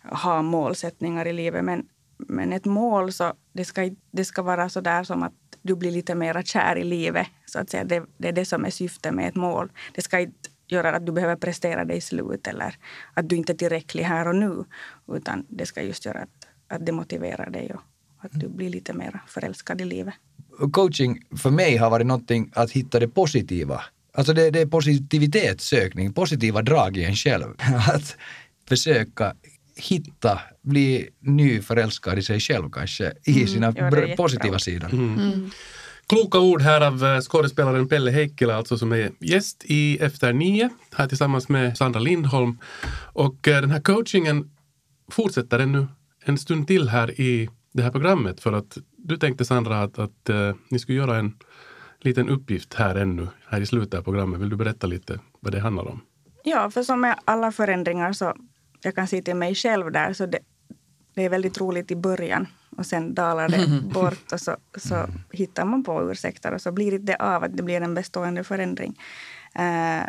ha 0.02 0.42
målsättningar 0.42 1.26
i 1.26 1.32
livet. 1.32 1.64
Men, 1.64 1.86
men 2.16 2.52
ett 2.52 2.64
mål, 2.64 3.12
så 3.12 3.32
det 3.52 3.64
ska, 3.64 3.90
det 4.10 4.24
ska 4.24 4.42
vara 4.42 4.68
så 4.68 4.80
där 4.80 5.04
som 5.04 5.22
att 5.22 5.32
du 5.62 5.76
blir 5.76 5.90
lite 5.90 6.14
mer 6.14 6.42
kär 6.42 6.76
i 6.76 6.84
livet. 6.84 7.26
Så 7.46 7.58
att 7.58 7.70
säga. 7.70 7.84
Det, 7.84 8.02
det 8.16 8.28
är 8.28 8.32
det 8.32 8.44
som 8.44 8.64
är 8.64 8.70
syftet 8.70 9.14
med 9.14 9.28
ett 9.28 9.34
mål. 9.34 9.72
Det 9.94 10.02
ska 10.02 10.20
inte 10.20 10.45
göra 10.68 10.96
att 10.96 11.06
du 11.06 11.12
behöver 11.12 11.36
prestera 11.36 11.94
i 11.94 12.00
slut 12.00 12.46
eller 12.46 12.74
att 13.14 13.28
du 13.28 13.36
inte 13.36 13.52
är 13.52 13.56
tillräcklig 13.56 14.04
här 14.04 14.28
och 14.28 14.36
nu. 14.36 14.64
Utan 15.12 15.46
det 15.48 15.66
ska 15.66 15.82
just 15.82 16.04
göra 16.04 16.18
att, 16.18 16.46
att 16.68 16.86
det 16.86 16.92
motiverar 16.92 17.50
dig 17.50 17.74
och 17.74 17.80
att 18.18 18.40
du 18.40 18.48
blir 18.48 18.70
lite 18.70 18.92
mer 18.92 19.20
förälskad 19.26 19.80
i 19.80 19.84
livet. 19.84 20.14
Coaching 20.72 21.22
för 21.36 21.50
mig 21.50 21.76
har 21.76 21.90
varit 21.90 22.06
någonting 22.06 22.50
att 22.54 22.70
hitta 22.70 23.00
det 23.00 23.08
positiva 23.08 23.82
Alltså 24.16 24.32
det, 24.32 24.50
det 24.50 24.60
är 24.60 24.66
positivitetssökning, 24.66 26.12
positiva 26.12 26.62
drag 26.62 26.96
i 26.96 27.04
en 27.04 27.14
själv. 27.14 27.54
Att 27.88 28.16
försöka 28.68 29.34
hitta, 29.76 30.40
bli 30.62 31.08
nyförälskad 31.20 32.18
i 32.18 32.22
sig 32.22 32.40
själv 32.40 32.70
kanske, 32.70 33.12
i 33.24 33.36
mm, 33.36 33.48
sina 33.48 33.74
ja, 33.76 34.16
positiva 34.16 34.58
sidor. 34.58 34.92
Mm. 34.92 35.18
Mm. 35.18 35.50
Kloka 36.08 36.40
ord 36.40 36.62
här 36.62 36.80
av 36.80 37.04
eh, 37.04 37.20
skådespelaren 37.20 37.88
Pelle 37.88 38.10
Heikkilä, 38.10 38.54
alltså 38.54 38.78
som 38.78 38.92
är 38.92 39.10
gäst 39.20 39.64
i 39.64 39.98
Efter 39.98 40.32
nio, 40.32 40.70
här 40.96 41.08
tillsammans 41.08 41.48
med 41.48 41.76
Sandra 41.76 42.00
Lindholm. 42.00 42.58
Och 43.12 43.48
eh, 43.48 43.60
den 43.60 43.70
här 43.70 43.80
coachingen 43.80 44.50
fortsätter 45.10 45.58
ännu 45.58 45.86
en 46.24 46.38
stund 46.38 46.66
till 46.66 46.88
här 46.88 47.20
i 47.20 47.48
det 47.72 47.82
här 47.82 47.90
programmet 47.90 48.40
för 48.40 48.52
att 48.52 48.78
du 48.96 49.16
tänkte 49.16 49.44
Sandra 49.44 49.82
att, 49.82 49.98
att 49.98 50.30
uh, 50.30 50.54
ni 50.70 50.78
skulle 50.78 50.98
göra 50.98 51.16
en 51.16 51.32
liten 52.00 52.28
uppgift 52.28 52.74
här 52.74 52.94
ännu, 52.94 53.28
här 53.48 53.60
i 53.60 53.66
slutet 53.66 53.98
av 53.98 54.02
programmet. 54.02 54.40
Vill 54.40 54.48
du 54.48 54.56
berätta 54.56 54.86
lite 54.86 55.20
vad 55.40 55.52
det 55.52 55.60
handlar 55.60 55.88
om? 55.88 56.00
Ja, 56.44 56.70
för 56.70 56.82
som 56.82 57.00
med 57.00 57.18
alla 57.24 57.52
förändringar 57.52 58.12
så 58.12 58.34
jag 58.82 58.94
kan 58.94 59.06
se 59.06 59.22
till 59.22 59.34
mig 59.34 59.54
själv 59.54 59.92
där, 59.92 60.12
så 60.12 60.26
det, 60.26 60.38
det 61.14 61.24
är 61.24 61.28
väldigt 61.28 61.60
roligt 61.60 61.90
i 61.90 61.96
början 61.96 62.46
och 62.78 62.86
sen 62.86 63.14
dalar 63.14 63.48
det 63.48 63.82
bort 63.94 64.32
och 64.32 64.40
så, 64.40 64.56
så 64.76 65.06
hittar 65.32 65.64
man 65.64 65.84
på 65.84 66.10
ursäkter 66.10 66.52
och 66.52 66.60
så 66.60 66.72
blir 66.72 66.98
det 66.98 67.16
av 67.16 67.44
att 67.44 67.56
det 67.56 67.62
blir 67.62 67.80
en 67.80 67.94
bestående 67.94 68.44
förändring. 68.44 69.00
Uh, 69.58 70.08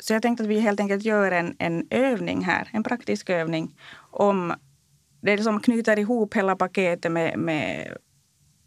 så 0.00 0.12
jag 0.12 0.22
tänkte 0.22 0.42
att 0.42 0.50
vi 0.50 0.60
helt 0.60 0.80
enkelt 0.80 1.04
gör 1.04 1.32
en, 1.32 1.56
en 1.58 1.86
övning 1.90 2.44
här, 2.44 2.68
en 2.72 2.82
praktisk 2.82 3.30
övning 3.30 3.76
om 4.10 4.54
det 5.20 5.42
som 5.42 5.60
knyter 5.60 5.98
ihop 5.98 6.34
hela 6.34 6.56
paketet 6.56 7.12
med, 7.12 7.38
med 7.38 7.96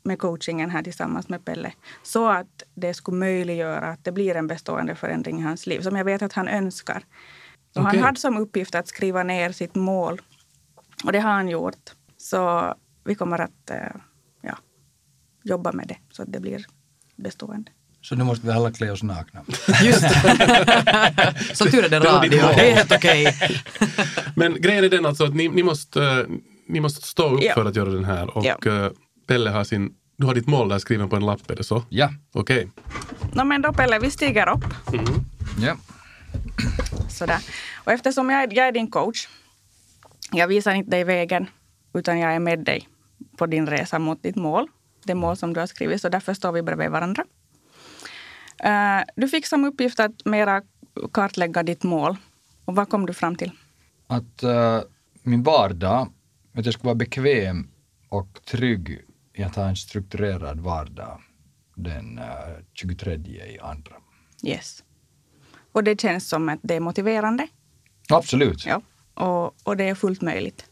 med 0.04 0.20
coachingen 0.20 0.70
här 0.70 0.84
tillsammans 0.84 1.30
med 1.30 1.46
Pelle. 1.46 1.74
Så 2.04 2.30
att 2.30 2.64
det 2.74 2.94
skulle 2.94 3.18
möjliggöra 3.18 3.88
att 3.88 4.04
det 4.04 4.12
blir 4.12 4.36
en 4.36 4.48
bestående 4.48 4.96
förändring 4.96 5.40
i 5.40 5.42
hans 5.42 5.68
liv, 5.68 5.82
som 5.82 5.96
jag 5.96 6.06
vet 6.06 6.22
att 6.22 6.34
han 6.34 6.48
önskar. 6.48 7.04
Okay. 7.72 7.84
Han 7.84 8.00
hade 8.00 8.20
som 8.20 8.38
uppgift 8.38 8.76
att 8.76 8.88
skriva 8.88 9.24
ner 9.24 9.52
sitt 9.52 9.76
mål. 9.76 10.22
Och 11.06 11.12
det 11.12 11.20
har 11.20 11.32
han 11.32 11.50
gjort. 11.50 11.92
Så 12.18 12.76
vi 13.04 13.16
kommer 13.16 13.42
att 13.42 13.70
eh, 13.70 13.78
ja, 14.42 14.58
jobba 15.44 15.72
med 15.72 15.88
det 15.88 15.98
så 16.12 16.24
att 16.24 16.32
det 16.32 16.40
blir 16.40 16.66
bestående. 17.16 17.72
Så 18.02 18.16
nu 18.16 18.24
måste 18.24 18.48
vi 18.48 18.54
alla 18.54 18.72
klä 18.72 18.92
oss 18.92 19.04
nakna. 19.04 19.42
Just 19.84 20.02
det. 20.02 21.36
Som 21.54 21.72
tur 21.72 21.86
är 21.86 21.90
det 21.90 22.00
radio. 22.00 22.30
Det 22.30 22.70
är 22.70 22.76
helt 22.76 22.92
okej. 22.92 23.36
Men 24.36 24.62
grejen 24.62 24.84
är 24.84 24.90
den 24.90 25.06
alltså 25.06 25.24
att 25.24 25.36
ni, 25.36 25.48
ni 25.48 25.64
måste, 25.64 26.04
eh, 26.04 26.26
ni 26.68 26.80
måste 26.80 27.08
stå 27.08 27.30
upp 27.30 27.44
ja. 27.44 27.54
för 27.54 27.66
att 27.66 27.76
göra 27.76 27.90
den 27.90 28.06
här. 28.06 28.38
Och, 28.38 28.46
ja. 28.46 28.58
Eh, 28.66 28.92
Pelle 29.28 29.50
har 29.50 29.64
sin, 29.64 29.94
du 30.18 30.26
har 30.26 30.34
ditt 30.34 30.48
mål 30.48 30.70
där 30.70 30.80
skriven 30.80 31.10
på 31.10 31.16
en 31.16 31.26
lapp, 31.26 31.52
är 31.52 31.56
det 31.56 31.64
så? 31.64 31.84
Ja. 31.90 32.10
Okej. 32.34 32.58
Okay. 32.58 33.30
No, 33.34 33.44
men 33.44 33.62
då 33.62 33.74
Pelle, 33.74 34.00
vi 34.00 34.12
stiger 34.12 34.50
upp. 34.50 34.66
Mm. 34.94 35.06
Ja. 35.60 35.78
Sådär. 37.10 37.40
Och 37.76 37.92
eftersom 37.92 38.30
jag 38.30 38.44
är, 38.44 38.54
jag 38.54 38.68
är 38.68 38.72
din 38.72 38.92
coach, 38.92 39.28
jag 40.32 40.48
visar 40.48 40.74
inte 40.74 40.92
dig 40.92 41.04
vägen, 41.04 41.48
utan 41.94 42.20
jag 42.20 42.34
är 42.34 42.40
med 42.40 42.60
dig 42.60 42.88
på 43.42 43.48
din 43.48 43.68
resa 43.68 44.00
mot 44.00 44.24
ditt 44.24 44.36
mål. 44.36 44.68
Det 45.04 45.16
mål 45.16 45.38
som 45.38 45.54
du 45.54 45.60
har 45.60 45.68
skrivit, 45.68 46.02
så 46.02 46.10
därför 46.10 46.34
står 46.34 46.52
vi 46.52 46.62
bredvid 46.62 46.90
varandra. 46.90 47.24
Uh, 48.66 49.04
du 49.16 49.28
fick 49.28 49.46
som 49.46 49.66
uppgift 49.66 50.00
att 50.00 50.26
mera 50.26 50.62
kartlägga 51.14 51.64
ditt 51.64 51.84
mål. 51.84 52.16
Och 52.66 52.76
vad 52.76 52.90
kom 52.90 53.06
du 53.06 53.14
fram 53.14 53.36
till? 53.36 53.52
Att 54.08 54.44
uh, 54.44 54.82
min 55.24 55.44
vardag, 55.44 56.10
att 56.54 56.66
jag 56.66 56.74
ska 56.74 56.84
vara 56.84 56.96
bekväm 56.96 57.68
och 58.10 58.40
trygg 58.46 59.02
i 59.34 59.44
att 59.44 59.56
ha 59.56 59.70
en 59.70 59.76
strukturerad 59.76 60.60
vardag 60.60 61.22
den 61.76 62.20
uh, 62.20 62.26
eh, 62.26 62.64
23 62.74 63.14
i 63.14 63.60
andra. 63.62 63.96
Yes. 64.44 64.84
Och 65.72 65.84
det 65.84 66.02
känns 66.02 66.30
som 66.30 66.50
att 66.50 66.60
det 66.62 66.76
är 66.76 66.80
motiverande? 66.80 67.48
Absolut. 68.10 68.66
Ja. 68.66 68.82
Och, 69.14 69.68
och 69.68 69.78
det 69.78 69.90
är 69.90 69.96
fullt 69.96 70.22
möjligt? 70.22 70.66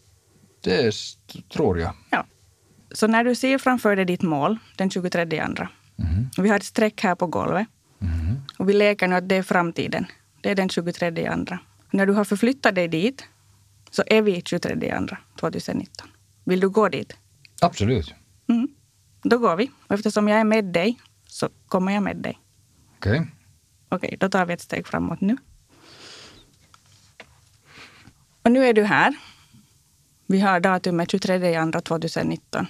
Det 0.61 0.93
tror 1.49 1.79
jag. 1.79 1.93
Ja. 2.09 2.25
Så 2.91 3.07
när 3.07 3.23
du 3.23 3.35
ser 3.35 3.57
framför 3.57 3.95
dig 3.95 4.05
ditt 4.05 4.21
mål 4.21 4.57
den 4.75 4.89
23 4.89 5.39
andra. 5.39 5.69
Mm. 5.99 6.29
Vi 6.37 6.49
har 6.49 6.55
ett 6.55 6.63
streck 6.63 7.03
här 7.03 7.15
på 7.15 7.27
golvet. 7.27 7.67
Mm. 8.01 8.35
Och 8.57 8.69
vi 8.69 8.73
leker 8.73 9.07
nu 9.07 9.15
att 9.15 9.29
det 9.29 9.35
är 9.35 9.43
framtiden. 9.43 10.05
Det 10.41 10.51
är 10.51 10.55
den 10.55 10.69
23 10.69 11.25
andra. 11.25 11.59
När 11.91 12.05
du 12.05 12.13
har 12.13 12.23
förflyttat 12.23 12.75
dig 12.75 12.87
dit 12.87 13.25
så 13.91 14.03
är 14.07 14.21
vi 14.21 14.41
23 14.45 14.91
andra 14.91 15.17
2019. 15.39 16.07
Vill 16.43 16.59
du 16.59 16.69
gå 16.69 16.89
dit? 16.89 17.17
Absolut. 17.61 18.13
Mm. 18.49 18.67
Då 19.23 19.37
går 19.37 19.55
vi. 19.55 19.71
Och 19.87 19.95
eftersom 19.95 20.27
jag 20.27 20.39
är 20.39 20.43
med 20.43 20.65
dig 20.65 20.99
så 21.27 21.49
kommer 21.67 21.91
jag 21.91 22.03
med 22.03 22.17
dig. 22.17 22.39
Okej. 22.97 23.27
Okej, 23.89 24.17
då 24.19 24.29
tar 24.29 24.45
vi 24.45 24.53
ett 24.53 24.61
steg 24.61 24.87
framåt 24.87 25.21
nu. 25.21 25.37
Och 28.41 28.51
nu 28.51 28.65
är 28.65 28.73
du 28.73 28.83
här. 28.83 29.15
Vi 30.27 30.39
har 30.39 30.59
datumet 30.59 31.11
23 31.11 31.55
andra 31.55 31.81
2019. 31.81 32.67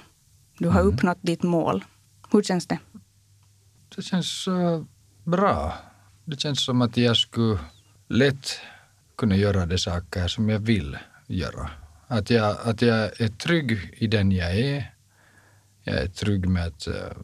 Du 0.59 0.67
har 0.67 0.81
uppnått 0.81 1.17
ditt 1.21 1.43
mål. 1.43 1.83
Hur 2.31 2.43
känns 2.43 2.67
det? 2.67 2.79
Det 3.95 4.01
känns 4.01 4.47
eh, 4.47 4.83
bra. 5.23 5.73
Det 6.25 6.39
känns 6.39 6.65
som 6.65 6.81
att 6.81 6.97
jag 6.97 7.17
skulle 7.17 7.59
lätt 8.07 8.59
kunna 9.15 9.35
göra 9.35 9.65
de 9.65 9.77
saker 9.77 10.27
som 10.27 10.49
jag 10.49 10.59
vill 10.59 10.97
göra. 11.27 11.69
Att 12.07 12.29
jag, 12.29 12.57
att 12.63 12.81
jag 12.81 13.21
är 13.21 13.27
trygg 13.27 13.93
i 13.97 14.07
den 14.07 14.31
jag 14.31 14.55
är. 14.55 14.93
Jag 15.83 15.95
är 15.95 16.07
trygg 16.07 16.49
med 16.49 16.67
att 16.67 16.87
eh, 16.87 17.17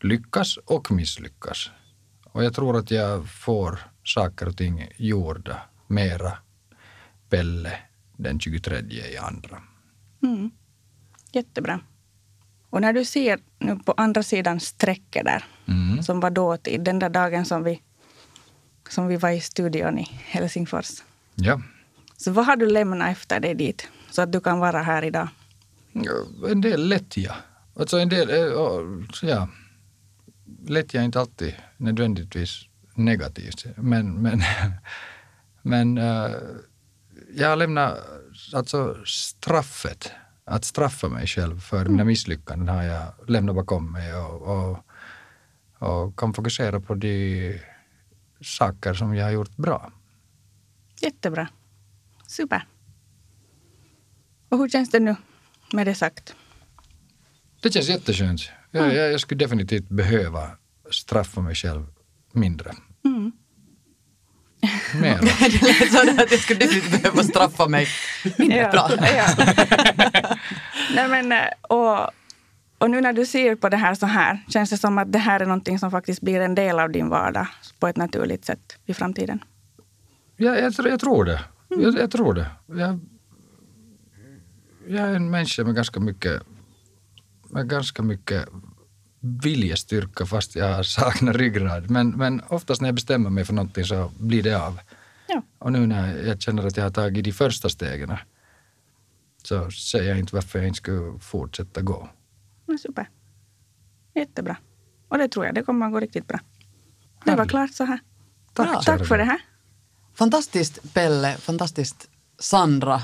lyckas 0.00 0.56
och 0.56 0.90
misslyckas. 0.90 1.70
Och 2.24 2.44
jag 2.44 2.54
tror 2.54 2.76
att 2.78 2.90
jag 2.90 3.28
får 3.28 3.78
saker 4.04 4.48
och 4.48 4.56
ting 4.56 4.88
gjorda 4.96 5.62
mera 5.86 6.38
Pelle 7.28 7.78
den 8.16 8.40
23 8.40 8.78
i 8.78 9.16
andra. 9.16 9.62
Mm. 10.22 10.50
Jättebra. 11.32 11.80
Och 12.70 12.80
när 12.80 12.92
du 12.92 13.04
ser 13.04 13.38
nu 13.58 13.76
på 13.76 13.92
andra 13.96 14.22
sidan 14.22 14.60
strecket 14.60 15.24
där, 15.24 15.44
Mm. 15.66 16.02
som 16.02 16.20
var 16.20 16.30
dåtid, 16.30 16.80
den 16.84 16.98
där 16.98 17.08
dagen 17.08 17.44
som 17.44 17.64
vi, 17.64 17.82
som 18.88 19.06
vi 19.06 19.16
var 19.16 19.30
i 19.30 19.40
studion 19.40 19.98
i 19.98 20.02
Helsingfors. 20.24 20.90
Ja. 21.34 21.60
Så 22.16 22.30
vad 22.32 22.46
har 22.46 22.56
du 22.56 22.66
lämnat 22.66 23.10
efter 23.12 23.40
dig 23.40 23.54
dit, 23.54 23.88
så 24.10 24.22
att 24.22 24.32
du 24.32 24.40
kan 24.40 24.58
vara 24.58 24.82
här 24.82 25.04
idag? 25.04 25.28
En 26.50 26.60
del 26.60 26.88
lättja. 26.88 27.34
Alltså 27.76 27.98
en 27.98 28.08
del, 28.08 28.30
eh, 28.30 28.36
ja. 29.22 29.48
Lättja 30.66 31.00
är 31.00 31.04
inte 31.04 31.20
alltid 31.20 31.54
nödvändigtvis 31.76 32.64
negativt. 32.94 33.64
Men, 33.76 34.22
men, 34.22 34.42
men 35.62 35.98
eh, 35.98 36.30
jag 37.34 37.48
har 37.48 37.56
lämnat 37.56 37.98
alltså 38.54 38.96
straffet. 39.04 40.12
Att 40.50 40.64
straffa 40.64 41.08
mig 41.08 41.26
själv 41.26 41.60
för 41.60 41.86
mina 41.86 42.04
misslyckanden 42.04 42.68
har 42.68 42.82
jag 42.82 43.12
lämnat 43.28 43.54
bakom 43.54 43.92
mig 43.92 44.14
och, 44.14 44.42
och, 44.42 44.78
och 45.78 46.18
kan 46.18 46.34
fokusera 46.34 46.80
på 46.80 46.94
de 46.94 47.60
saker 48.40 48.94
som 48.94 49.14
jag 49.14 49.24
har 49.24 49.32
gjort 49.32 49.56
bra. 49.56 49.92
Jättebra. 51.00 51.48
Super. 52.26 52.66
Och 54.48 54.58
hur 54.58 54.68
känns 54.68 54.90
det 54.90 55.00
nu 55.00 55.16
med 55.72 55.86
det 55.86 55.94
sagt? 55.94 56.34
Det 57.62 57.70
känns 57.70 57.88
jätteskönt. 57.88 58.40
Jag, 58.70 58.94
jag, 58.94 59.12
jag 59.12 59.20
skulle 59.20 59.38
definitivt 59.38 59.88
behöva 59.88 60.50
straffa 60.90 61.40
mig 61.40 61.54
själv 61.54 61.86
mindre. 62.32 62.74
Mm. 64.94 65.02
Mer. 65.02 65.18
det 65.50 65.80
lät 65.80 65.92
så 65.92 66.22
att 66.22 66.30
jag 66.30 66.40
skulle 66.40 66.58
definitivt 66.58 67.02
behöva 67.02 67.22
straffa 67.22 67.68
mig 67.68 67.86
mindre 68.38 68.68
bra. 68.72 68.90
ja. 69.00 69.26
Nej, 70.94 71.08
men, 71.08 71.32
eh, 71.32 71.38
och, 71.62 72.10
och 72.78 72.90
nu 72.90 73.00
när 73.00 73.12
du 73.12 73.26
ser 73.26 73.54
på 73.56 73.68
det 73.68 73.76
här 73.76 73.94
så 73.94 74.06
här, 74.06 74.44
känns 74.48 74.70
det 74.70 74.78
som 74.78 74.98
att 74.98 75.12
det 75.12 75.18
här 75.18 75.40
är 75.40 75.46
någonting 75.46 75.78
som 75.78 75.90
faktiskt 75.90 76.20
blir 76.20 76.40
en 76.40 76.54
del 76.54 76.78
av 76.80 76.90
din 76.90 77.08
vardag 77.08 77.46
på 77.78 77.88
ett 77.88 77.96
naturligt 77.96 78.44
sätt 78.44 78.78
i 78.86 78.94
framtiden? 78.94 79.44
Ja, 80.36 80.56
jag, 80.56 80.74
tror- 80.74 80.88
jag 80.88 81.00
tror 81.00 81.24
det. 81.24 81.40
Jag, 81.68 81.98
jag 81.98 82.10
tror 82.10 82.34
det. 82.34 82.46
Jag, 82.66 83.00
jag 84.88 85.08
är 85.08 85.14
en 85.14 85.30
människa 85.30 85.64
med 85.64 85.74
ganska 85.74 86.00
mycket, 86.00 86.42
med 87.50 87.68
ganska 87.68 88.02
mycket 88.02 88.48
viljestyrka 89.20 90.26
fast 90.26 90.56
jag 90.56 90.86
saknar 90.86 91.32
ryggrad. 91.32 91.90
Men, 91.90 92.10
men 92.10 92.42
oftast 92.48 92.80
när 92.80 92.88
jag 92.88 92.94
bestämmer 92.94 93.30
mig 93.30 93.44
för 93.44 93.52
någonting 93.54 93.84
så 93.84 94.12
blir 94.18 94.42
det 94.42 94.54
av. 94.54 94.80
Ja. 95.28 95.42
Och 95.58 95.72
nu 95.72 95.86
när 95.86 96.16
jag 96.16 96.40
känner 96.40 96.66
att 96.66 96.76
jag 96.76 96.84
har 96.84 96.90
tagit 96.90 97.24
de 97.24 97.32
första 97.32 97.68
stegen 97.68 98.16
så 99.42 99.70
ser 99.70 100.02
jag 100.02 100.18
inte 100.18 100.34
varför 100.34 100.58
jag 100.58 100.68
inte 100.68 100.76
skulle 100.76 101.18
fortsätta 101.18 101.80
gå. 101.80 102.08
Men 102.66 102.78
super. 102.78 103.08
Jättebra. 104.14 104.56
Och 105.08 105.18
det 105.18 105.28
tror 105.28 105.46
jag, 105.46 105.54
det 105.54 105.62
kommer 105.62 105.86
att 105.86 105.92
gå 105.92 106.00
riktigt 106.00 106.26
bra. 106.26 106.40
Det 107.24 107.36
var 107.36 107.46
klart 107.46 107.74
så 107.74 107.84
här. 107.84 108.00
Tack, 108.52 108.84
Tack 108.84 109.06
för 109.06 109.18
det 109.18 109.24
här. 109.24 109.40
Fantastiskt 110.14 110.94
Pelle, 110.94 111.36
fantastiskt 111.36 112.08
Sandra. 112.38 113.02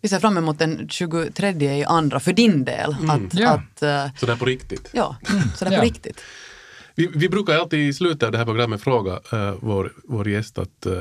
Vi 0.00 0.08
ser 0.08 0.18
fram 0.20 0.36
emot 0.38 0.58
den 0.58 0.88
23 0.88 1.78
i 1.78 1.84
andra 1.84 2.20
för 2.20 2.32
din 2.32 2.64
del. 2.64 2.96
Att, 3.08 3.34
Ja. 3.34 3.50
att, 3.50 3.82
eh, 3.82 4.06
Sådär 4.20 4.36
på 4.36 4.44
riktigt. 4.44 4.90
ja, 4.92 5.16
sådär 5.56 5.72
Ja. 5.72 5.78
på 5.78 5.84
riktigt. 5.84 6.20
Vi, 6.94 7.10
vi 7.14 7.28
brukar 7.28 7.54
alltid 7.54 7.88
i 7.88 7.92
slutet 7.92 8.22
av 8.22 8.32
det 8.32 8.38
här 8.38 8.44
programmet 8.44 8.80
fråga 8.82 9.12
eh, 9.32 9.54
vår, 9.60 9.92
vår 10.04 10.28
gäst, 10.28 10.58
att, 10.58 10.86
eh, 10.86 10.92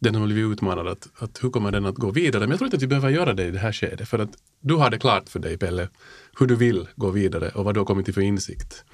den 0.00 0.12
som 0.12 0.20
har 0.22 0.26
blivit 0.28 0.52
utmanad, 0.52 0.88
att, 0.88 1.08
att 1.18 1.38
hur 1.44 1.50
kommer 1.50 1.70
den 1.72 1.86
att 1.86 1.94
gå 1.94 2.10
vidare? 2.10 2.40
Men 2.40 2.50
jag 2.50 2.58
tror 2.58 2.66
inte 2.66 2.76
att 2.76 2.82
vi 2.82 2.86
behöver 2.86 3.08
göra 3.10 3.34
det 3.34 3.44
i 3.44 3.50
det 3.50 3.58
här 3.58 3.72
skedet, 3.72 4.08
för 4.08 4.18
att 4.18 4.30
du 4.60 4.74
har 4.74 4.90
det 4.90 4.98
klart 4.98 5.28
för 5.28 5.38
dig, 5.38 5.58
Pelle, 5.58 5.88
hur 6.38 6.46
du 6.46 6.56
vill 6.56 6.88
gå 6.96 7.10
vidare 7.10 7.48
och 7.48 7.64
vad 7.64 7.74
du 7.74 7.80
har 7.80 7.84
kommit 7.84 8.04
till 8.04 8.14
för 8.14 8.20
insikt 8.20 8.84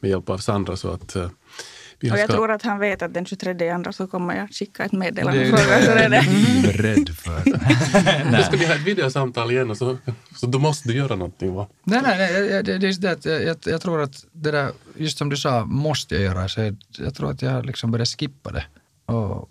med 0.00 0.10
hjälp 0.10 0.30
av 0.30 0.38
Sandra. 0.38 0.76
Så 0.76 0.88
att, 0.90 1.16
eh, 1.16 1.30
vi 2.02 2.10
Och 2.10 2.18
jag 2.18 2.24
ska- 2.24 2.32
tror 2.32 2.50
att 2.50 2.62
han 2.62 2.78
vet 2.78 3.02
att 3.02 3.14
den 3.14 3.26
23 3.26 3.68
andra 3.70 3.92
så 3.92 4.06
kommer 4.06 4.36
jag 4.36 4.50
skicka 4.52 4.84
ett 4.84 4.92
meddelande. 4.92 5.38
Det 5.44 5.52
och 5.52 5.58
fråga 5.58 5.76
hur 5.78 5.88
är 5.96 6.08
det. 6.08 6.16
är 6.16 6.72
rädd 6.82 7.08
för. 7.08 7.42
Då 8.36 8.42
ska 8.42 8.56
vi 8.56 8.66
ha 8.66 8.74
ett 8.74 8.80
videosamtal 8.86 9.50
igen 9.50 9.70
och 9.70 9.76
så, 9.76 9.98
så 10.36 10.46
då 10.46 10.58
måste 10.58 10.88
du 10.88 10.94
göra 10.94 11.16
någonting. 11.16 11.54
Va? 11.54 11.68
Nej, 11.84 12.00
nej, 12.02 12.18
nej 12.18 12.50
jag- 12.50 12.64
det, 12.64 12.78
det 12.78 12.86
är 12.88 13.00
det 13.00 13.10
att 13.10 13.24
jag, 13.24 13.42
jag, 13.44 13.56
jag 13.64 13.80
tror 13.80 14.02
att 14.02 14.24
det 14.32 14.50
där, 14.50 14.70
just 14.96 15.18
som 15.18 15.28
du 15.28 15.36
sa, 15.36 15.64
måste 15.64 16.14
jag 16.14 16.24
göra. 16.24 16.48
Så 16.48 16.60
jag, 16.60 16.76
jag 16.98 17.14
tror 17.14 17.30
att 17.30 17.42
jag 17.42 17.66
liksom 17.66 17.90
börjar 17.90 18.06
skippa 18.06 18.50
det. 18.52 18.64
Och 19.12 19.48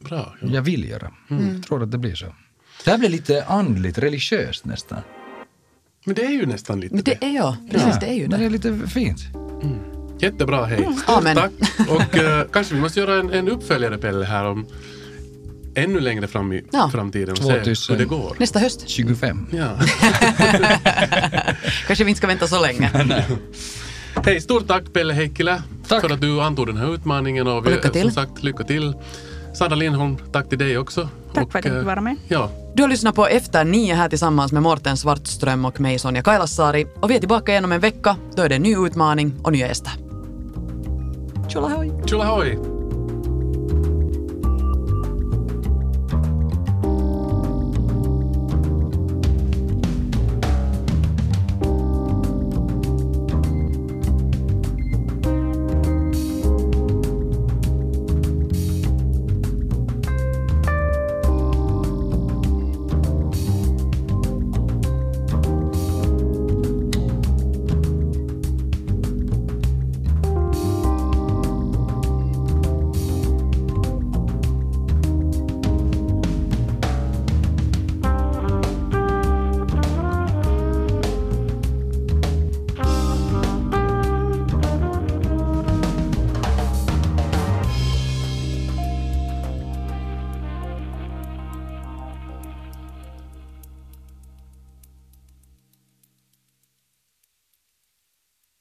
Bra. 0.00 0.34
Ja. 0.40 0.48
jag 0.52 0.62
vill 0.62 0.88
göra. 0.88 1.10
Jag 1.28 1.62
tror 1.66 1.82
att 1.82 1.90
det 1.90 1.98
blir 1.98 2.14
så. 2.14 2.26
Det 2.84 2.90
här 2.90 2.98
blir 2.98 3.08
lite 3.08 3.44
andligt, 3.44 3.98
religiöst 3.98 4.64
nästan. 4.64 4.98
Men 6.04 6.14
det 6.14 6.24
är 6.24 6.30
ju 6.30 6.46
nästan 6.46 6.80
lite 6.80 6.94
Men 6.94 7.04
det 7.04 7.24
är 7.24 7.34
ja, 7.34 7.56
precis 7.70 7.98
det 8.00 8.06
är 8.06 8.14
ju 8.14 8.20
Men 8.20 8.30
det 8.30 8.36
det. 8.38 8.44
är 8.44 8.50
lite 8.50 8.88
fint. 8.88 9.18
Jättebra, 10.18 10.64
hej. 10.64 10.88
Amen. 11.06 11.36
tack. 11.36 11.52
Och 11.88 12.16
eh, 12.18 12.44
kanske 12.52 12.74
vi 12.74 12.80
måste 12.80 13.00
göra 13.00 13.14
en, 13.14 13.30
en 13.32 13.48
uppföljare, 13.48 13.98
Pelle, 13.98 14.24
här 14.24 14.44
om 14.44 14.66
ännu 15.74 16.00
längre 16.00 16.26
fram 16.26 16.52
i 16.52 16.64
Ja. 16.72 16.90
framtiden 16.92 17.30
och 17.32 17.36
2000. 17.40 17.76
se 17.76 17.92
hur 17.92 17.98
det 17.98 18.04
går. 18.04 18.36
Nästa 18.38 18.58
höst. 18.58 18.84
25. 18.88 19.46
Ja. 19.52 19.68
Kanske 21.86 22.04
vi 22.04 22.10
inte 22.10 22.18
ska 22.18 22.26
vänta 22.26 22.46
så 22.46 22.60
länge. 22.62 22.90
Hej, 24.24 24.40
stort 24.40 24.66
tack 24.68 24.92
Pelle 24.92 25.14
Heikkilä 25.14 25.62
Tack. 25.88 26.00
för 26.00 26.10
att 26.10 26.20
du 26.20 26.40
antog 26.40 26.66
den 26.66 26.76
här 26.76 26.94
utmaningen. 26.94 27.46
Och 27.46 27.64
vi, 27.66 27.68
Och 27.68 27.74
lycka 27.74 27.88
till. 27.88 28.02
Som 28.02 28.10
sagt, 28.12 28.42
lycka 28.42 28.64
till. 28.64 28.94
Sandra 29.54 29.76
Lindholm, 29.76 30.16
tack 30.32 30.48
till 30.48 30.58
dig 30.58 30.78
också. 30.78 31.08
Tack 31.34 31.52
för 31.52 31.58
att 31.58 31.64
eh, 31.66 31.72
fick 31.74 31.84
vara 31.86 32.00
med. 32.00 32.16
Ja, 32.28 32.50
Du 32.74 32.82
har 32.82 32.88
lyssnat 32.88 33.14
på 33.14 33.26
Efter 33.26 33.64
nio 33.64 33.94
här 33.94 34.08
tillsammans 34.08 34.52
med 34.52 34.62
Morten 34.62 34.96
Svartström 34.96 35.64
och 35.64 35.80
mig 35.80 35.98
Sonja 35.98 36.22
Kailasari. 36.22 36.86
Och 37.00 37.10
vi 37.10 37.14
är 37.16 37.18
tillbaka 37.20 37.52
igen 37.52 37.64
om 37.64 37.72
en 37.72 37.80
vecka. 37.80 38.16
Då 38.36 38.42
är 38.42 38.48
det 38.48 38.54
en 38.54 38.62
ny 38.62 38.76
utmaning 38.76 39.34
och 39.42 39.52
nya 39.52 39.68
gäster. 39.68 39.92
Čul 41.48 42.22
ahoj. 42.22 42.77